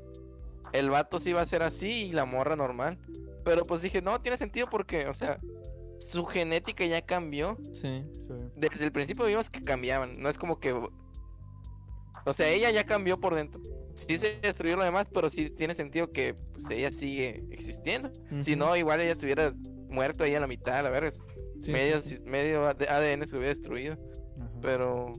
[0.73, 2.99] el vato sí iba a ser así y la morra normal.
[3.45, 5.39] Pero pues dije, no, tiene sentido porque, o sea,
[5.99, 7.59] su genética ya cambió.
[7.73, 8.03] Sí.
[8.13, 8.35] Sí.
[8.57, 10.21] Desde el principio vimos que cambiaban.
[10.21, 10.73] No es como que.
[12.27, 13.61] O sea, ella ya cambió por dentro.
[13.95, 18.11] Sí se destruyó lo demás, pero sí tiene sentido que pues, ella sigue existiendo.
[18.41, 19.53] Si no, igual ella estuviera
[19.89, 21.13] muerto ahí a la mitad, a ver,
[21.63, 22.19] Sí, medio, sí.
[22.25, 23.97] medio ADN se hubiera destruido.
[24.41, 24.51] Ajá.
[24.63, 25.13] Pero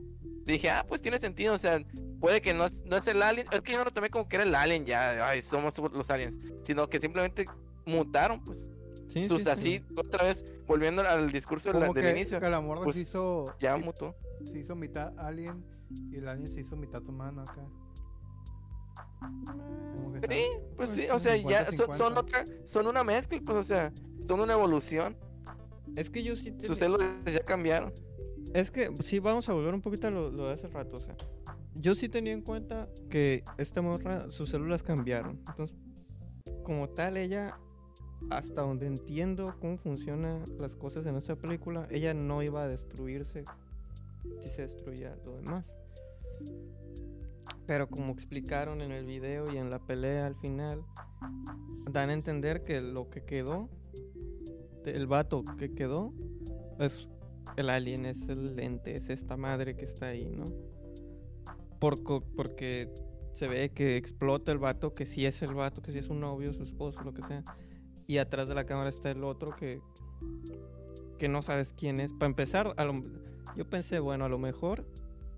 [0.44, 1.82] dije, ah, pues tiene sentido, o sea,
[2.20, 4.28] puede que no es, no es el alien, es que yo no lo tomé como
[4.28, 7.46] que era el alien ya, ay, somos los aliens, sino que simplemente
[7.84, 8.66] mutaron, pues.
[9.08, 9.50] Sí, sus sí, sí.
[9.50, 13.02] así, otra vez, volviendo al discurso Como del que, inicio, que la morra pues, se
[13.02, 13.54] hizo.
[13.60, 14.16] ya mutó.
[14.50, 15.64] se hizo mitad alien
[16.10, 17.64] y el alien se hizo mitad humano acá.
[20.04, 21.94] Sí, está- pues sí, o sea, ya son, 50-50.
[21.96, 25.16] son otra, son una mezcla, pues, o sea, son una evolución,
[25.94, 26.50] Es que yo sí...
[26.52, 27.92] te- sus células ya cambiaron.
[28.54, 31.00] Es que sí, vamos a volver un poquito a lo, lo de hace rato, o
[31.00, 31.16] sea.
[31.74, 35.38] Yo sí tenía en cuenta que esta morra, sus células cambiaron.
[35.48, 35.76] Entonces,
[36.62, 37.58] como tal, ella,
[38.30, 43.44] hasta donde entiendo cómo funcionan las cosas en esta película, ella no iba a destruirse
[44.42, 45.64] si se destruía lo demás.
[47.66, 50.82] Pero como explicaron en el video y en la pelea al final,
[51.90, 53.68] dan a entender que lo que quedó,
[54.84, 56.12] el vato que quedó,
[56.78, 57.08] es
[57.56, 60.44] el alien, es el ente, es esta madre que está ahí, ¿no?
[61.78, 62.02] Por
[62.34, 62.92] porque
[63.34, 66.20] se ve que explota el vato, que sí es el vato, que sí es un
[66.20, 67.44] novio, su esposo, lo que sea.
[68.06, 69.80] Y atrás de la cámara está el otro que,
[71.18, 72.12] que no sabes quién es.
[72.12, 72.74] Para empezar,
[73.56, 74.86] yo pensé, bueno, a lo mejor,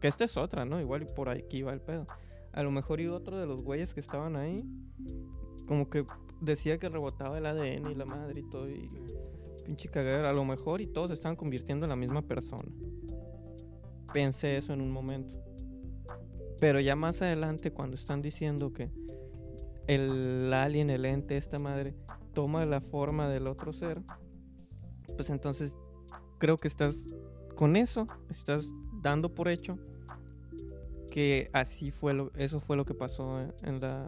[0.01, 0.81] que esta es otra, ¿no?
[0.81, 2.07] Igual y por que iba el pedo.
[2.53, 4.65] A lo mejor y otro de los güeyes que estaban ahí,
[5.67, 6.05] como que
[6.41, 8.91] decía que rebotaba el ADN y la madre y todo, y
[9.69, 12.65] pinche cagadera, a lo mejor y todos se estaban convirtiendo en la misma persona.
[14.15, 15.37] Pensé eso en un momento.
[16.59, 18.91] Pero ya más adelante, cuando están diciendo que
[19.87, 21.95] el alien, el ente, esta madre,
[22.33, 24.01] toma la forma del otro ser,
[25.17, 25.75] pues entonces
[26.39, 26.97] creo que estás
[27.55, 28.67] con eso, estás
[29.03, 29.79] dando por hecho
[31.11, 34.07] que así fue lo, eso fue lo que pasó en- en la,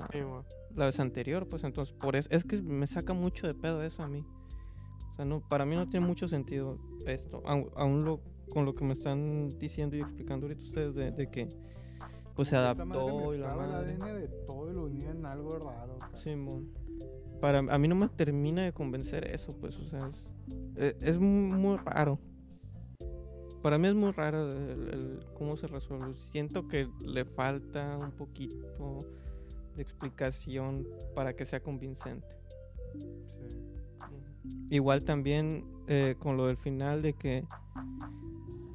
[0.74, 4.02] la vez anterior, pues entonces por eso es que me saca mucho de pedo eso
[4.02, 4.24] a mí.
[5.20, 8.94] Sea, no, para mí no tiene mucho sentido esto, aun lo, con lo que me
[8.94, 11.46] están diciendo y explicando ahorita ustedes de, de que
[12.34, 13.92] pues se adaptó y la madre.
[13.92, 15.98] el ADN de todo y lo unía en algo raro.
[16.14, 16.70] Simón.
[17.38, 20.24] Para a mí no me termina de convencer eso, pues, o sea, es,
[20.76, 22.18] e- es muy, muy raro.
[23.60, 26.14] Para mí es muy raro el, el cómo se resuelve.
[26.32, 29.00] Siento que le falta un poquito
[29.76, 32.26] de explicación para que sea convincente.
[34.70, 37.44] Igual también eh, con lo del final de que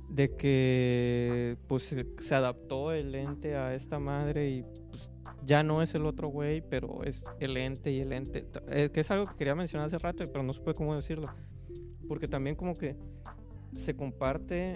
[0.09, 1.83] de que pues
[2.19, 5.11] se, adaptó el ente a esta madre y pues
[5.45, 9.01] ya no es el otro güey, pero es el ente y el ente, eh, que
[9.01, 11.27] es algo que quería mencionar hace rato, pero no supe cómo decirlo,
[12.07, 12.95] porque también como que
[13.75, 14.75] se comparte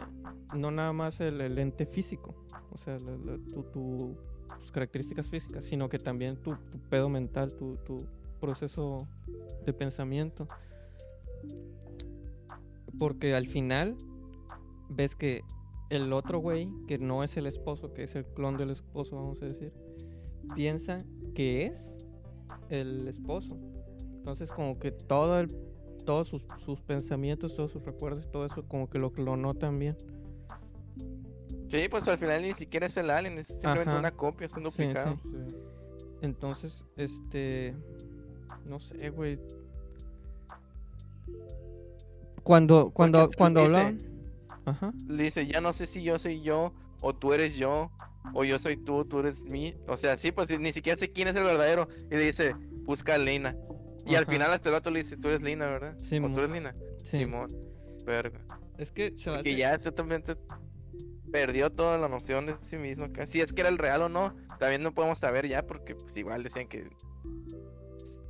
[0.54, 2.36] no nada más el, el ente físico,
[2.72, 4.18] o sea, tu, tu-
[4.60, 7.98] tus características físicas, sino que también tu, tu pedo mental, tu, tu
[8.42, 9.08] proceso
[9.66, 10.48] de pensamiento.
[12.98, 13.96] Porque al final
[14.90, 15.42] ves que
[15.90, 19.42] el otro güey, que no es el esposo, que es el clon del esposo, vamos
[19.42, 19.74] a decir,
[20.56, 20.98] piensa
[21.34, 21.94] que es
[22.70, 23.58] el esposo.
[24.18, 25.48] Entonces como que todo el,
[26.06, 29.96] todos sus, sus pensamientos, todos sus recuerdos, todo eso como que lo clonó también.
[31.68, 34.00] Sí, pues al final ni siquiera es el alien, es simplemente Ajá.
[34.00, 35.16] una copia, es un Sí, duplicado.
[35.24, 35.30] sí.
[35.50, 35.56] Sí.
[36.22, 37.76] Entonces, este,
[38.66, 39.40] no sé, güey.
[42.50, 43.62] Cuando, cuando, cuando
[44.66, 47.91] ajá, Le dice, ya no sé si yo soy yo, o tú eres yo,
[48.34, 49.76] o yo soy tú, tú eres mí.
[49.88, 51.88] O sea, sí, pues ni siquiera sé quién es el verdadero.
[52.10, 53.56] Y le dice, busca a Lina.
[54.04, 55.95] Y al final hasta el vato le dice, tú eres Lina, ¿verdad?
[56.00, 56.34] o Simón.
[56.34, 56.74] tú eres Lina.
[57.04, 57.20] sí.
[57.20, 57.56] Simón.
[58.04, 58.41] Verga.
[58.80, 60.36] Es que se hace- ya exactamente
[61.32, 63.06] perdió toda la noción de sí mismo.
[63.28, 66.18] Si es que era el real o no, también no podemos saber ya, porque pues
[66.18, 66.89] igual decían que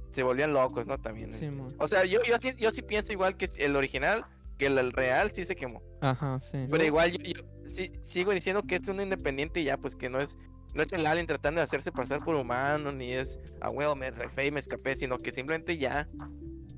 [0.09, 0.97] se volvían locos, ¿no?
[0.97, 1.31] También.
[1.33, 1.73] Simón.
[1.77, 4.25] O sea, yo, yo, sí, yo sí pienso igual que el original,
[4.57, 5.81] que el, el real sí se quemó.
[6.01, 6.65] Ajá, sí.
[6.69, 10.09] Pero igual yo, yo sí- sigo diciendo que es uno independiente y ya, pues que
[10.09, 10.35] no es,
[10.73, 14.11] no es el alien tratando de hacerse pasar por humano, ni es, ah, huevo, me
[14.11, 16.07] refé y me escapé, sino que simplemente ya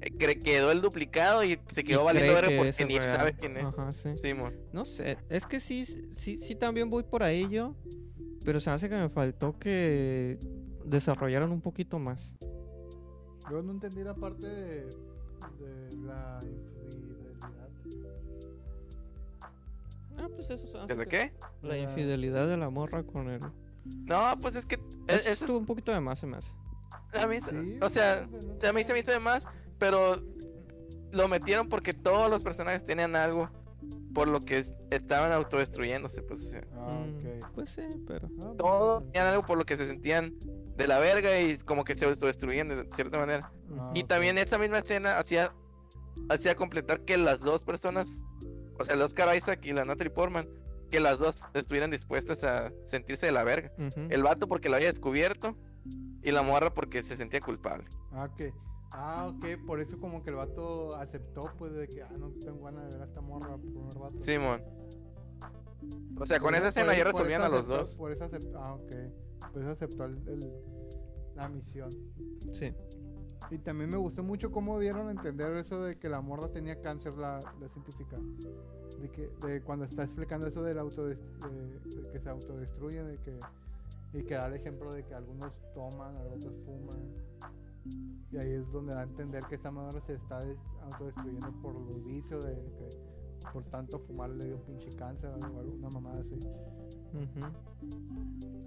[0.01, 3.65] eh, quedó el duplicado y se Y quedó valiendo que porque ni sabe quién es.
[3.65, 4.09] Ajá, sí.
[4.17, 4.55] Simón.
[4.73, 5.85] No sé, es que sí,
[6.17, 7.75] sí, sí también voy por ahí yo,
[8.43, 10.39] pero se me hace que me faltó que
[10.85, 12.35] desarrollaran un poquito más.
[13.51, 17.69] Yo no entendí la parte de, de la infidelidad.
[20.17, 21.33] Ah, pues eso ¿De la qué?
[21.61, 23.41] La infidelidad de la morra con él.
[24.05, 24.75] No, pues es que
[25.07, 26.53] es- Eso estuvo un poquito de más, se me hace.
[27.21, 28.25] a mí, se- Sí, o sea,
[28.61, 29.45] no a mí se me hizo de más,
[29.77, 30.15] pero
[31.11, 33.49] lo metieron porque todos los personajes tenían algo
[34.13, 37.51] por lo que es- estaban autodestruyéndose, pues, o sea, Ah, Mm, ok.
[37.53, 38.29] Pues sí, pero.
[38.41, 40.35] Ah, todos tenían algo por lo que se sentían
[40.81, 43.51] de la verga y como que se autodestruían de cierta manera.
[43.77, 45.53] Ah, Y también esa misma escena hacía,
[46.29, 48.23] hacía completar que las dos personas,
[48.79, 50.47] o sea, el Oscar Isaac y la Natalie Portman,
[50.89, 53.71] que las dos estuvieran dispuestas a sentirse de la verga.
[53.77, 54.07] Ujú.
[54.09, 55.55] El vato porque lo había descubierto
[56.21, 57.87] y la morra porque se sentía culpable.
[58.11, 58.53] Ah, ok.
[58.91, 59.65] Ah, ok.
[59.65, 62.97] Por eso como que el vato aceptó, pues, de que, ah, no tengo ganas de
[62.97, 64.21] ver a esta morra por primer vato.
[64.21, 64.61] Simón.
[66.19, 67.95] O sea, con esa escena ya resolvían eso a los aceptó- dos.
[67.95, 68.91] Por eso aceptó, ah, ok.
[69.53, 70.51] Por eso aceptó el, el-
[71.35, 71.89] la misión.
[72.53, 72.73] Sí.
[73.49, 76.79] Y también me gustó mucho cómo dieron a entender eso de que la morra tenía
[76.81, 78.17] cáncer, la, la científica.
[79.01, 81.17] De que de cuando está explicando eso del auto de,
[82.11, 83.39] que se autodestruye, de que
[84.13, 86.99] y que da el ejemplo de que algunos toman, otros fuman.
[88.31, 91.73] Y ahí es donde da a entender que esta morra se está des- autodestruyendo por
[91.73, 92.89] los vicios de que
[93.51, 96.35] por tanto fumar le dio un pinche cáncer o algo, una mamada así.
[96.35, 97.45] Ujú.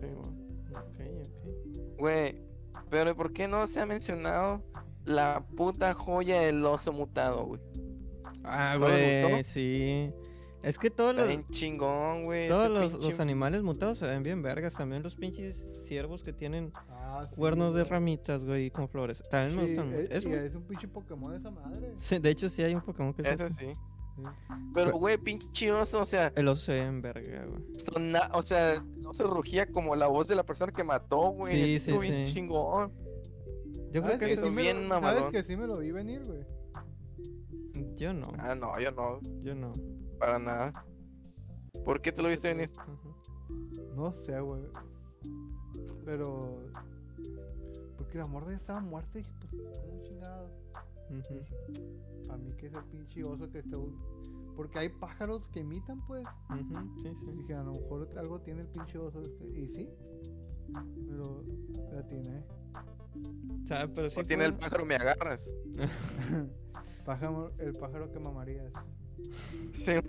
[0.01, 0.54] Simón.
[0.75, 1.99] Ok, ok.
[1.99, 2.43] Güey,
[2.91, 4.62] pero ¿por qué no se ha mencionado
[5.05, 7.61] la puta joya del oso mutado, güey?
[8.45, 9.51] Ah, ¿No les güey, gustó?
[9.51, 10.11] sí.
[10.62, 12.49] Es que todos Está los, bien chingón, güey.
[12.49, 14.72] todos los, pinche- los animales mutados se ven bien vergas.
[14.72, 19.22] También los pinches ciervos que tienen Ah, sí, cuernos de ramitas, güey, con flores.
[19.31, 20.01] También me Sí, gustan mucho.
[20.11, 21.93] es, un- es un pinche Pokémon esa madre.
[21.99, 23.66] sí, de hecho, sí hay un Pokémon que es Eso así.
[23.66, 23.72] sí.
[24.73, 27.62] Pero, güey, pinche oso, o sea, El oso en verga, güey.
[27.79, 31.55] sona- o sea, no se rugía como la voz de la persona que mató, güey.
[31.55, 32.35] Sí, sí, estuvo bien sí.
[32.35, 32.93] chingón.
[33.91, 34.47] Yo creo ¿Sabes que que eso...
[34.49, 35.01] sí bien lo-.
[35.01, 36.45] ¿Sabes que sí me lo vi venir, güey?
[37.97, 39.73] Yo no, Ah, no, yo no, yo no.
[40.19, 40.85] para nada.
[41.85, 42.71] ¿Por qué te lo viste venir?
[43.95, 44.62] No sé, güey.
[46.05, 46.59] Pero.
[47.97, 50.03] Porque la morra ya estaba muerta y pues, ¿cómo
[52.31, 53.77] A mí que es el pinche oso que está.
[54.57, 56.25] Porque hay pájaros que imitan, pues.
[56.51, 57.33] Ujú, Sí, sí.
[57.39, 59.47] Dije, a lo mejor algo tiene el pinche oso este.
[59.49, 59.89] Y sí.
[61.09, 61.45] Pero
[61.93, 62.45] la tiene.
[63.62, 65.53] O sea, pero sí O tiene el pájaro, me agarras.
[67.05, 68.73] Pájaro, el pájaro que mamarías.
[69.73, 70.03] Sí, a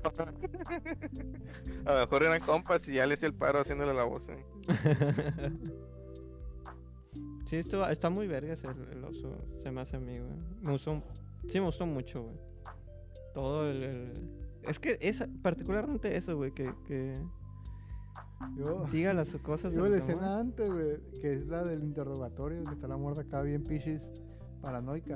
[1.94, 4.30] lo mejor eran compas y ya le hacía el paro haciéndole la voz.
[4.30, 4.46] ¿eh?
[7.46, 9.30] sí, esto, está muy vergas el, el oso.
[9.64, 10.32] Se me hace a mí, güey.
[10.62, 11.02] Me gustó.
[11.48, 12.36] Sí, me gustó mucho, güey.
[13.34, 13.84] Todo el.
[13.84, 14.30] el-
[14.64, 17.14] Es que esa, particularmente eso, güey, que, que
[18.58, 18.86] Yo.
[18.92, 22.88] diga las cosas Yo la escena antes, güey, que es la del interrogatorio, que está
[22.88, 24.02] la muerta acá bien pichis,
[24.62, 25.16] paranoica.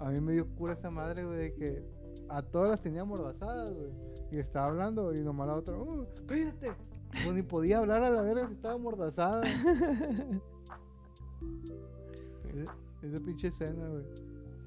[0.00, 1.82] A mí me dio cura esa madre, güey, de que
[2.28, 3.90] a todas las tenía mordazadas, güey.
[4.32, 6.72] Y estaba hablando y nomás la otra, "Uh, cállate.
[7.12, 9.42] Pues ni podía hablar a la verga si estaba mordazada.
[12.54, 14.04] Es- Esa pinche escena, güey.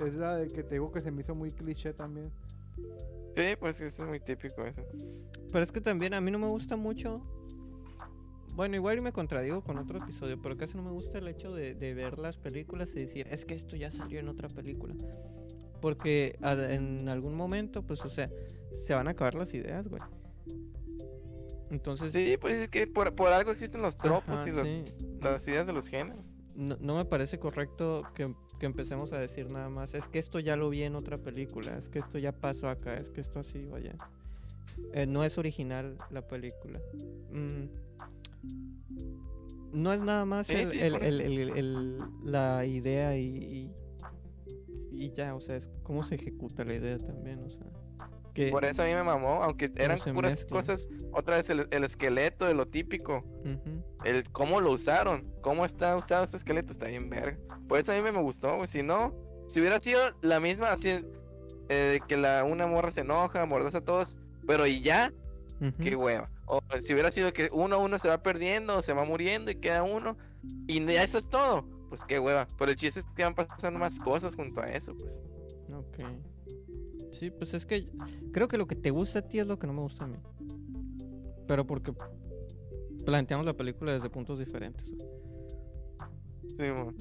[0.08, 2.32] Es la de que te digo que se me hizo muy cliché también.
[3.36, 4.82] Sí, pues es muy típico eso.
[5.52, 7.22] Pero es que también a mí no me gusta mucho.
[8.56, 11.52] Bueno, igual y me contradigo con otro episodio, pero casi no me gusta el hecho
[11.54, 14.96] de, de ver las películas y decir, es que esto ya salió en otra película.
[15.82, 18.30] Porque en algún momento, pues, o sea,
[18.78, 20.02] se van a acabar las ideas, güey.
[21.70, 24.86] Entonces, Sí, pues es que por, por algo existen los tropos ajá, y los- sí.
[25.22, 26.36] las ideas de los géneros.
[26.60, 30.40] No, no me parece correcto que, que empecemos a decir nada más, es que esto
[30.40, 33.40] ya lo vi en otra película, es que esto ya pasó acá, es que esto
[33.40, 33.96] así, vaya.
[34.94, 36.80] Eh, no es original la película.
[37.32, 37.66] Mm,
[39.72, 43.72] no es nada más el- sí, el- el- la idea y, y,
[44.92, 47.68] y ya, o sea, es cómo se ejecuta la idea también, o sea.
[48.40, 50.58] Que, Por eso a mí me mamó, aunque eran puras mezcla.
[50.58, 53.26] cosas, otra vez el, el esqueleto de lo típico,
[54.06, 57.38] el cómo lo usaron, cómo está usado este esqueleto, está bien verga.
[57.68, 58.70] Por eso a mí me, me gustó, güey.
[58.70, 59.14] Si no,
[59.50, 61.06] si hubiera sido la misma, así,
[61.68, 64.16] eh, que la, una morra se enoja, mordaza a todos,
[64.48, 65.12] pero y ya,
[65.82, 66.32] qué hueva.
[66.46, 69.56] O si hubiera sido que uno a uno se va perdiendo, se va muriendo y
[69.56, 70.16] queda uno,
[70.66, 72.48] y ya eso es todo, pues qué hueva.
[72.58, 75.22] Pero el chiste es que van pasando más cosas junto a eso, pues.
[75.74, 76.06] Ok.
[77.20, 77.86] Sí, pues es que
[78.32, 80.08] creo que lo que te gusta a ti es lo que no me gusta a
[80.08, 80.16] mí.
[81.50, 81.94] Pero porque
[83.06, 84.86] planteamos la película desde puntos diferentes.
[86.56, 86.94] Sí, mo.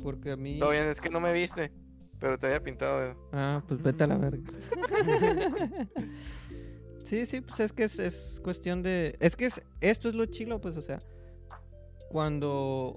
[0.00, 0.60] Porque a mí...
[0.60, 1.72] Todo bien, es que no me viste,
[2.20, 3.16] pero te había pintado de...
[3.32, 4.48] Ah, pues vete a la verga.
[7.04, 9.16] sí, sí, pues es que es, es cuestión de...
[9.18, 11.00] Es que es, esto es lo chilo, pues, o sea,
[12.08, 12.96] cuando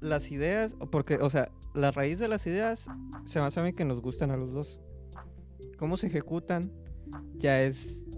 [0.00, 2.84] las ideas, porque, o sea, la raíz de las ideas
[3.26, 4.80] se me hace a mí que nos gustan a los dos.
[5.78, 6.70] Cómo se ejecutan
[7.36, 8.08] ya es...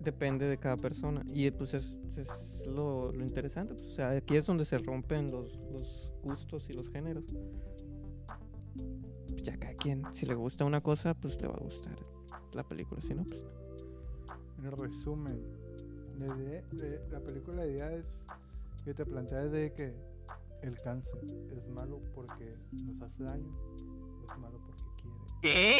[0.00, 1.22] depende de cada persona.
[1.32, 5.30] Y pues es, es lo, lo interesante, pues, o sea, aquí es donde se rompen
[5.30, 7.24] los, los gustos y los géneros
[9.28, 11.94] pues ya cada quien, si le gusta una cosa, pues le va a gustar
[12.54, 14.64] la película, si no, pues no.
[14.64, 15.42] En resumen,
[16.18, 18.06] la, idea, de- la película, la idea es
[18.84, 19.94] que te planteas de que
[20.62, 23.52] el cáncer es malo porque nos hace daño
[24.20, 25.16] o es malo porque quiere.
[25.40, 25.78] ¿Qué?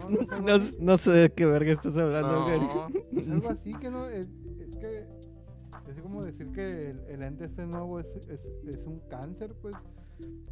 [0.00, 2.46] No, no es algo No, sé de qué verga estás hablando, No.
[2.46, 2.68] Gary.
[3.16, 4.06] Es algo así que no.
[4.06, 4.28] Es,
[4.60, 5.06] es que.
[5.88, 9.74] Es como decir que el, el ente este nuevo es, es, es un cáncer, pues.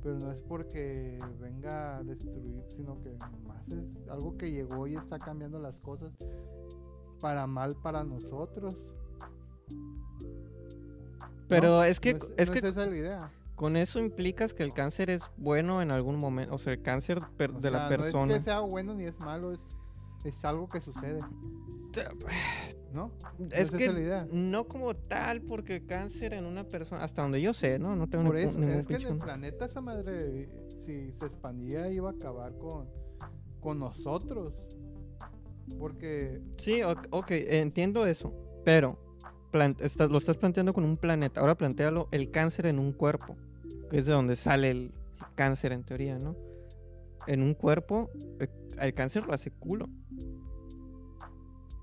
[0.03, 3.11] Pero no es porque venga a destruir, sino que
[3.47, 6.13] más es algo que llegó y está cambiando las cosas
[7.21, 8.75] para mal para nosotros.
[11.49, 11.85] Pero ¿no?
[11.85, 13.31] es que, No es no que esa la idea.
[13.61, 16.55] Con eso implicas que el cáncer es bueno en algún momento.
[16.55, 18.39] O sea, el cáncer per- O de la sea, No es persona.
[18.39, 19.61] que sea bueno ni es malo, es,
[20.25, 21.19] es algo que sucede,
[22.95, 23.11] ¿no?
[23.51, 24.27] Es que la idea.
[24.33, 27.95] no como tal, porque el cáncer en una persona, hasta donde yo sé, ¿no?
[27.97, 30.49] No tengo Por eso, ningún es que en el planeta esa madre,
[30.87, 32.89] si se expandía, iba a acabar con,
[33.61, 34.55] con nosotros.
[35.79, 38.33] Porque, Sí, ok, entiendo eso,
[38.65, 38.99] pero
[39.53, 41.41] plan- estás- lo estás planteando con un planeta.
[41.41, 43.37] Ahora plantealo el cáncer en un cuerpo,
[43.91, 44.95] que es de donde sale el
[45.35, 46.37] cáncer en teoría, ¿no?
[47.27, 49.89] En un cuerpo, eh, el cáncer lo hace culo.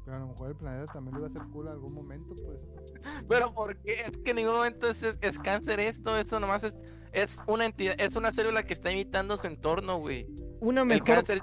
[0.08, 2.60] a lo mejor el planeta también lo iba a hacer cool en algún momento, pues.
[3.30, 4.02] Pero ¿por qué?
[4.08, 6.78] Es que en ningún momento es, es- es cáncer esto, esto nomás es,
[7.12, 10.26] es una entidad, es una célula que está imitando su entorno, güey.
[10.62, 11.06] Una El mejor...
[11.08, 11.42] cáncer,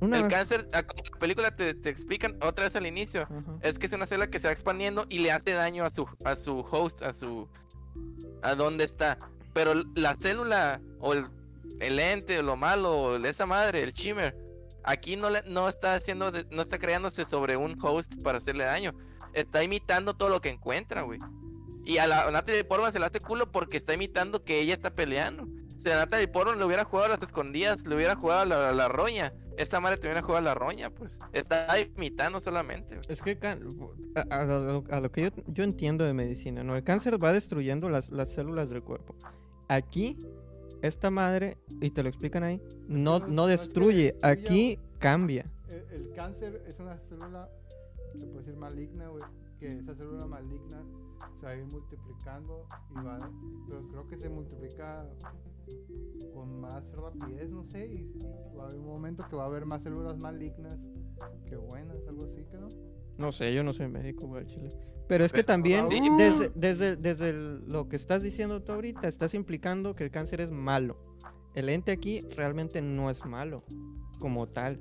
[0.00, 3.26] una el cáncer, ah, como la película te, te explican otra vez al inicio,
[3.60, 6.06] es que es una célula que se va expandiendo y le hace daño a su,
[6.24, 7.48] a su host, a su,
[8.42, 9.18] a donde está.
[9.52, 14.36] Pero la célula o el, ente o lo malo, o esa madre, el chimer,
[14.84, 18.94] aquí no, le, no está haciendo, no está creándose sobre un host para hacerle daño.
[19.32, 21.20] Está imitando todo lo que encuentra, güey.
[21.84, 24.74] Y a la a Natalie Portman se le hace culo porque está imitando que ella
[24.74, 25.48] está peleando.
[25.78, 28.88] Si a Natalie Portman le hubiera jugado a las escondidas, le hubiera jugado a la,
[28.88, 31.18] roña, esa madre te hubiera jugado a la roña, pues.
[31.32, 33.06] Está imitando solamente, güey.
[33.08, 36.76] Es que a, a lo, a lo que yo, yo entiendo de medicina, ¿no?
[36.76, 39.16] El cáncer va destruyendo las, las células del cuerpo.
[39.70, 40.18] Aquí,
[40.82, 45.48] esta madre, y te lo explican ahí, no, no- destruye, aquí cambia.
[45.68, 47.48] El, el cáncer es una célula,
[48.18, 49.22] se puede decir maligna, güey.
[49.60, 50.82] Que esa célula maligna
[51.38, 53.18] se va a ir multiplicando y va,
[53.68, 55.06] pero creo que se multiplica
[56.34, 58.10] con más rapidez, no sé, y,
[58.52, 60.76] y va a haber un momento que va a haber más células malignas
[61.46, 62.68] que buenas, algo así, que no?
[63.20, 64.70] No sé, yo no soy médico, güey, chile.
[65.06, 66.00] Pero es que también, Sí.
[66.16, 70.40] desde, desde, desde el- lo que estás diciendo tú ahorita, estás implicando que el cáncer
[70.40, 70.96] es malo.
[71.54, 73.62] El ente aquí realmente no es malo,
[74.20, 74.80] como tal.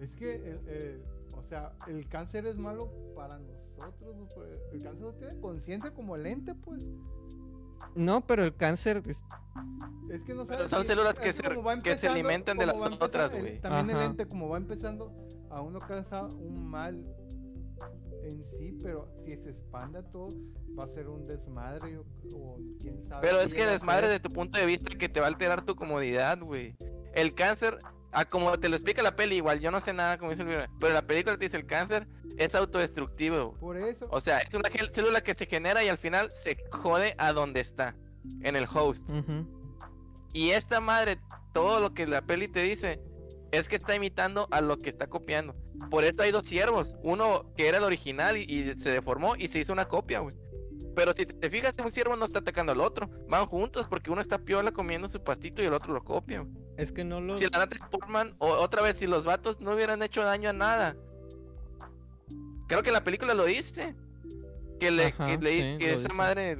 [0.00, 1.02] Es que, el, el-
[1.36, 6.16] o sea, el cáncer es malo para nosotros, pero el cáncer no tiene conciencia como
[6.16, 6.84] el ente, pues.
[7.94, 9.22] No, pero el cáncer, es-
[10.10, 11.42] Es que no Pero sabes son células que se-
[11.82, 13.60] que se alimentan de las otras, güey.
[13.60, 14.04] También Ajá.
[14.04, 15.12] el ente, como va empezando,
[15.48, 17.04] aún no causa un mal
[18.22, 20.28] en sí, pero si se expande a todo,
[20.78, 22.04] va a ser un desmadre o,
[22.34, 23.26] o quién sabe.
[23.26, 25.74] Pero es que desmadre de tu punto de vista que te va a alterar tu
[25.74, 26.76] comodidad, güey.
[27.12, 27.78] El cáncer,
[28.12, 30.48] a como te lo explica la peli, igual yo no sé nada como dice el
[30.48, 32.06] video, pero la película te dice el cáncer
[32.36, 33.54] es autodestructivo.
[33.54, 37.14] Por eso, O sea, es una célula que se genera y al final se jode
[37.18, 37.94] a donde está,
[38.40, 39.08] en el host.
[40.32, 41.18] Y esta madre,
[41.52, 43.00] todo lo que la peli te dice,
[43.52, 45.54] es que está imitando a lo que está copiando.
[45.90, 46.94] Por eso hay dos ciervos.
[47.02, 50.36] Uno que era el original y, y se deformó y se hizo una copia, güey.
[50.94, 53.08] Pero si te fijas, un ciervo no está atacando al otro.
[53.28, 56.52] Van juntos porque uno está piola comiendo su pastito y el otro lo copia, güey.
[56.76, 57.36] es que no lo...
[57.36, 60.96] Si la Portman, o otra vez, si los vatos no hubieran hecho daño a nada.
[62.68, 63.94] Creo que la película lo dice.
[64.78, 66.14] Que, le, Ajá, que, le- sí, que lo esa dice.
[66.14, 66.58] madre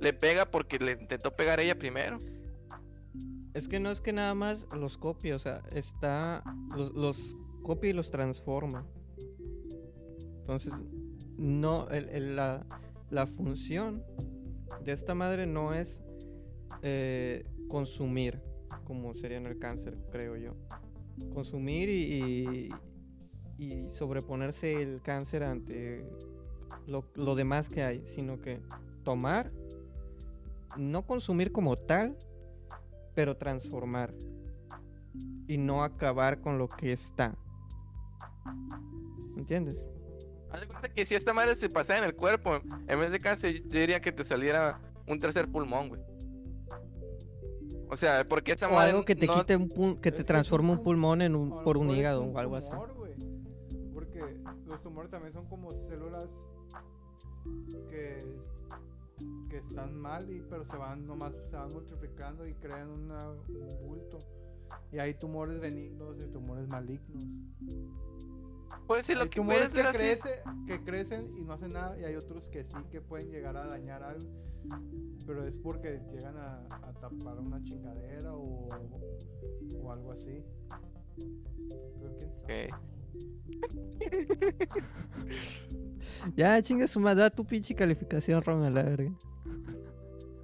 [0.00, 2.18] le pega porque le intentó pegar ella primero.
[3.54, 6.42] Es que no es que nada más los copie, o sea, está.
[6.76, 7.18] Los, los
[7.62, 8.86] copia y los transforma.
[10.40, 10.72] Entonces,
[11.36, 11.88] no.
[11.88, 12.64] el- el- la,
[13.10, 14.04] la función
[14.84, 16.00] de esta madre no es
[16.82, 18.40] eh, consumir,
[18.84, 20.54] como sería en el cáncer, creo yo.
[21.34, 22.70] Consumir y,
[23.58, 26.08] y, sobreponerse el cáncer ante
[26.86, 28.60] lo, lo demás que hay, sino que
[29.04, 29.50] tomar,
[30.78, 32.16] no consumir como tal,
[33.14, 34.14] pero transformar
[35.46, 37.34] y no acabar con lo que está.
[39.36, 39.76] ¿Entiendes?
[40.50, 43.18] Haz de cuenta que si esta madre se pasara en el cuerpo, en vez de
[43.20, 46.00] cáncer, yo diría que te saliera un tercer pulmón, güey.
[47.88, 50.22] O sea, porque esa O madre algo que te no- quite un pul- que te
[50.22, 52.68] transforme un pulmón en a un por un hígado o algo así.
[53.92, 54.20] Porque
[54.66, 56.24] los tumores también son como células
[57.88, 58.18] que
[59.60, 64.18] están mal, y, pero se van nomás se van multiplicando y crean una- un bulto.
[64.92, 67.24] Y hay tumores benignos y tumores malignos.
[68.86, 70.04] Pues sí, lo hay que tumores puedes ver así.
[70.04, 73.30] es- crece- que crecen y no hacen nada, y hay otros que sí que pueden
[73.30, 74.28] llegar a dañar algo.
[75.26, 78.68] Pero es porque llegan a, a tapar una chingadera o,
[79.82, 80.44] o algo así.
[81.98, 82.68] Pero quién sabe.
[86.36, 89.10] Ya, chinga su madre, da tu pinche calificación, Ron, a la verga.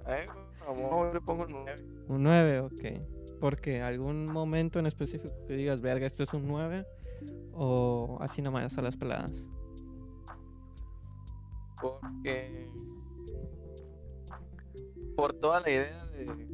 [0.07, 0.25] Ay,
[0.65, 1.83] vamos, le pongo nueve.
[2.07, 3.39] Un 9, ok.
[3.39, 6.85] Porque algún momento en específico que digas, verga, esto es un 9.
[7.53, 9.31] O así nomás a las peladas.
[11.81, 12.69] Porque.
[15.15, 16.47] Por toda la idea de.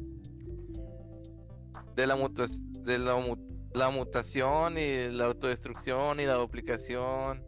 [1.96, 2.46] De la, mutua-
[2.82, 3.36] de la, mu-
[3.72, 7.44] la mutación y la autodestrucción y la duplicación.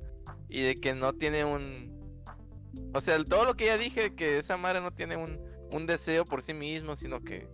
[0.49, 1.97] Y de que no tiene un.
[2.95, 5.39] O sea, todo lo que ya dije, que esa madre no tiene un,
[5.71, 7.49] un deseo por sí mismo, sino que.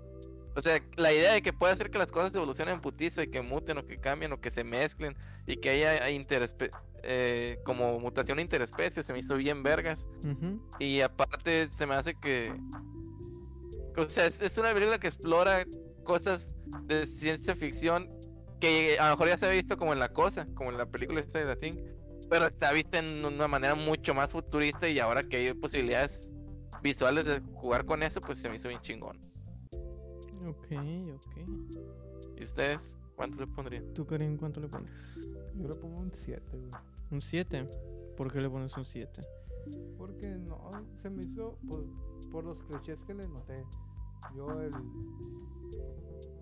[0.54, 3.28] O sea, la idea de que puede hacer que las cosas evolucionen en putizo y
[3.28, 6.70] que muten o que cambien o que se mezclen y que haya interespe-
[7.02, 10.06] eh, como mutación interespecie se me hizo bien vergas.
[10.78, 12.54] Y aparte se me hace que...
[13.96, 15.66] O sea, es, es una película que explora
[16.04, 16.54] cosas
[16.84, 18.10] de ciencia ficción
[18.60, 20.86] que a lo mejor ya se había visto como en La Cosa, como en la
[20.86, 21.82] película esta de The Thing,
[22.28, 26.32] pero está vista en una manera mucho más futurista y ahora que hay posibilidades
[26.82, 29.18] visuales de jugar con eso, pues se me hizo bien chingón.
[30.46, 30.66] Ok,
[31.14, 31.36] ok.
[32.36, 32.96] ¿Y ustedes?
[33.14, 33.94] ¿Cuánto le pondrían?
[33.94, 34.90] ¿Tú, Karim, cuánto le pones?
[35.54, 36.70] Yo le pongo un 7, güey.
[37.10, 37.70] ¿Un 7?
[38.16, 39.20] ¿Por qué le pones un 7?
[39.96, 40.70] Porque no,
[41.00, 41.82] se me hizo, pues,
[42.30, 43.64] por los clichés que le noté.
[44.34, 44.70] Yo el...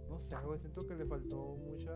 [0.09, 1.93] No sé, güey, siento que le faltó mucha...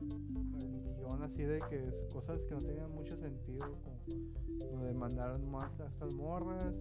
[0.00, 0.79] Mucho
[1.10, 5.38] guion así de que es- cosas que no tenían mucho sentido, como lo de mandar
[5.40, 6.74] más a estas morras,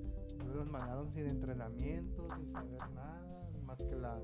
[0.55, 3.27] las mandaron sin entrenamiento, sin saber nada,
[3.65, 4.19] más que la...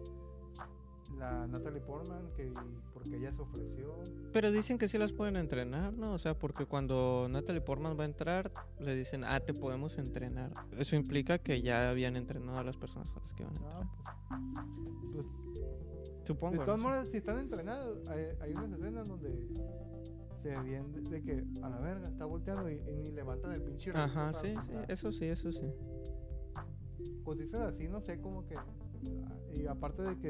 [1.20, 2.52] La Natalie Portman, que
[2.92, 3.94] porque ella se ofreció.
[4.34, 6.14] Pero dicen que sí las pueden entrenar, ¿no?
[6.14, 10.52] O sea, porque cuando Natalie Portman va a entrar, le dicen, ah, te podemos entrenar.
[10.78, 13.84] Eso implica que ya habían entrenado a las personas a las que van a entrar.
[14.32, 14.66] Ah,
[15.04, 15.28] pues, pues
[16.26, 16.58] Supongo.
[16.60, 19.30] De todas maneras, si están entrenados, hay, hay unas escenas donde
[20.46, 23.54] se ve bien de, de que a la verga está volteando y, y ni levantan
[23.54, 25.66] el pinche Ajá, sí, sí, eso sí, eso sí.
[27.24, 28.54] Pues dicen así, no sé, como que.
[29.56, 30.30] Y aparte de que,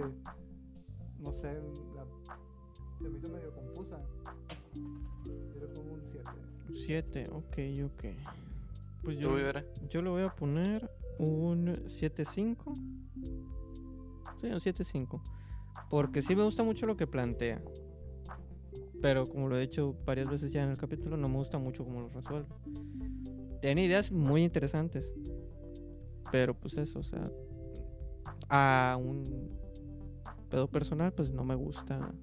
[1.20, 1.54] no sé,
[1.96, 2.06] la,
[3.02, 4.00] se me hizo medio confusa.
[5.26, 6.30] Yo le pongo un 7.
[6.86, 8.06] 7, ok, ok.
[9.04, 9.66] Pues ¿Tú, yo, Rivera?
[9.90, 10.90] yo le voy a poner
[11.20, 12.74] un 7.5.
[14.40, 15.22] Sí, un 7.5.
[15.90, 17.62] Porque sí me gusta mucho lo que plantea.
[19.06, 21.84] Pero como lo he dicho varias veces ya en el capítulo, no me gusta mucho
[21.84, 22.48] cómo lo resuelve.
[23.62, 25.14] Tiene ideas muy interesantes.
[26.32, 27.30] Pero pues eso, o sea,
[28.50, 29.24] a un
[30.50, 32.16] pedo personal, pues no me gusta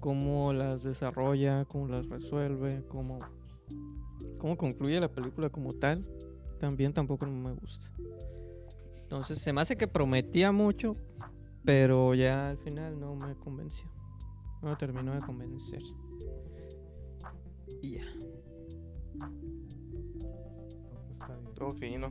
[0.00, 3.18] cómo las desarrolla, cómo las resuelve, cómo,
[4.38, 6.02] cómo concluye la película como tal.
[6.58, 7.90] También tampoco me gusta.
[9.02, 10.96] Entonces se me hace que prometía mucho,
[11.62, 13.99] pero ya al final no me convenció.
[14.62, 15.82] No terminó de convencer.
[17.82, 18.04] Y ya.
[21.54, 22.08] Todo fino.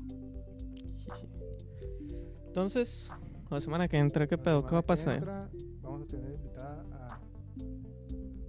[2.48, 3.12] Entonces,
[3.50, 4.66] la semana que entra, ¿qué La pedo?
[4.66, 5.16] ¿Qué va a pasar?
[5.16, 5.50] entra,
[5.82, 7.20] vamos a tener invitada a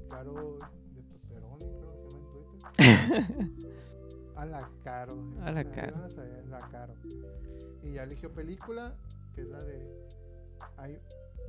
[0.08, 0.58] Caro
[0.94, 2.36] de Pepperoni, creo que se llama
[2.76, 3.70] en Twitter.
[4.36, 5.14] a la Caro.
[5.42, 5.96] A la sea, Caro.
[5.96, 6.94] a la Caro.
[7.82, 8.94] Y ya eligió película,
[9.34, 9.86] que es la de
[10.78, 10.98] I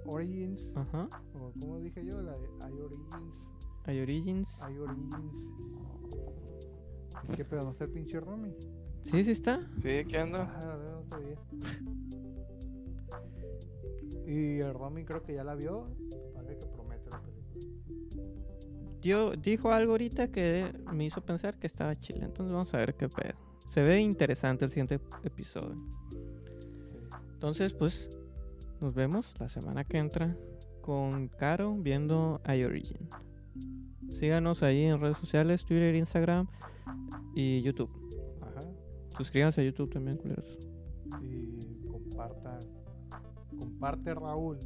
[0.06, 1.08] Origins, Ajá.
[1.36, 3.48] o como dije yo, la de I Origins.
[3.86, 4.62] Hay Origins.
[4.70, 5.16] I Origins.
[7.36, 7.64] ¿Qué pedo?
[7.64, 8.54] ¿No está el pinche Romy?
[9.04, 9.60] Sí, sí está.
[9.78, 10.04] ¿Sí?
[10.08, 10.44] ¿Qué anda?
[10.62, 10.74] Ah,
[11.12, 11.72] a ver, no.
[14.28, 15.88] Y el Romy creo que ya la vio.
[16.34, 17.66] Parece que promete la película.
[19.02, 22.26] Dio- dijo algo ahorita que me hizo pensar que estaba chile.
[22.26, 23.34] Entonces vamos a ver qué pedo.
[23.70, 25.76] Se ve interesante el siguiente episodio.
[27.34, 28.10] Entonces, pues,
[28.82, 30.36] nos vemos la semana que entra
[30.82, 33.10] con Caro viendo iOrigin.
[34.10, 36.48] Síganos ahí en redes sociales, Twitter, Instagram
[37.36, 37.90] y YouTube.
[38.42, 38.62] Ajá.
[39.18, 40.58] Suscríbanse a YouTube también, culeros.
[41.22, 42.60] Y comparta.
[43.58, 44.58] Comparte Raúl.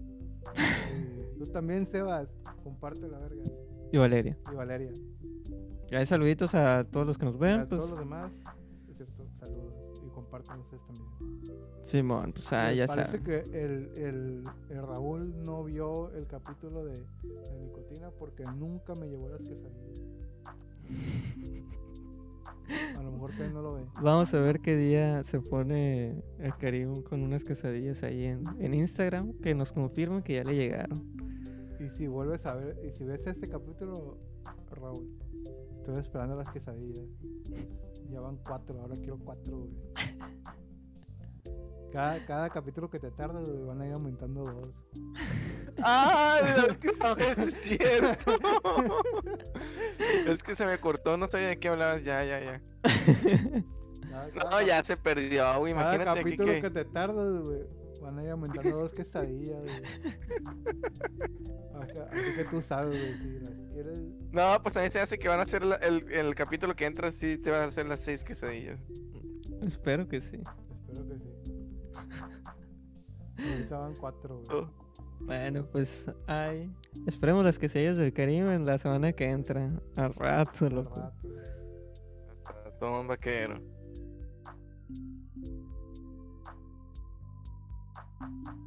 [1.35, 2.29] Y tú también, Sebas.
[2.63, 3.43] Comparte la verga.
[3.91, 4.37] Y Valeria.
[4.51, 4.91] Y Valeria.
[5.91, 7.61] Y hay saluditos a todos los que nos ven.
[7.61, 8.31] a Pues, todos los demás.
[10.45, 10.65] También.
[11.83, 13.23] Simón, pues ah, ya parece saben.
[13.23, 16.93] que el, el, el Raúl no vio el capítulo de,
[17.23, 20.01] de nicotina porque nunca me llevó las quesadillas.
[22.97, 23.85] A lo mejor que no lo ve.
[24.01, 28.73] Vamos a ver qué día se pone el Karim con unas quesadillas ahí en, en
[28.73, 31.03] Instagram que nos confirman que ya le llegaron.
[31.79, 34.17] Y si vuelves a ver, y si ves este capítulo,
[34.71, 35.07] Raúl,
[35.77, 37.05] estoy esperando las quesadillas.
[38.11, 39.71] Ya van cuatro, ahora quiero cuatro, güey.
[41.91, 44.69] Cada, cada capítulo que te tardas, güey, van a ir aumentando dos.
[45.81, 46.39] ¡Ah!
[46.57, 48.37] la última vez es cierto.
[50.27, 52.03] es que se me cortó, no sabía de qué hablabas.
[52.03, 52.61] Ya, ya, ya.
[54.09, 55.73] Cada, No, cada- ya se perdió, güey.
[55.73, 56.61] Cada Imagínate aquí capítulo que.
[56.61, 57.63] que te tardas, güey,
[58.05, 59.83] van a ir aumentando dos quesadillas, güey.
[62.11, 63.99] Así que tú sabes, güey, si las quieres.
[64.31, 66.85] No, pues a mí se hace que van a hacer la- el, el capítulo que
[66.85, 68.79] entra, sí te van a hacer las seis quesadillas.
[69.65, 70.37] Espero que sí.
[70.87, 71.29] Espero que sí.
[73.51, 74.57] Ahorita van cuatro, güey.
[74.61, 74.69] Oh,
[75.21, 76.71] Bueno, pues ay,
[77.07, 79.71] esperemos las quesadillas del Caribe en la semana que entra.
[79.97, 80.95] Al rato, Al loco.
[80.95, 82.79] rato, güey.
[82.79, 83.59] todo un vaquero.
[88.25, 88.64] Thank you.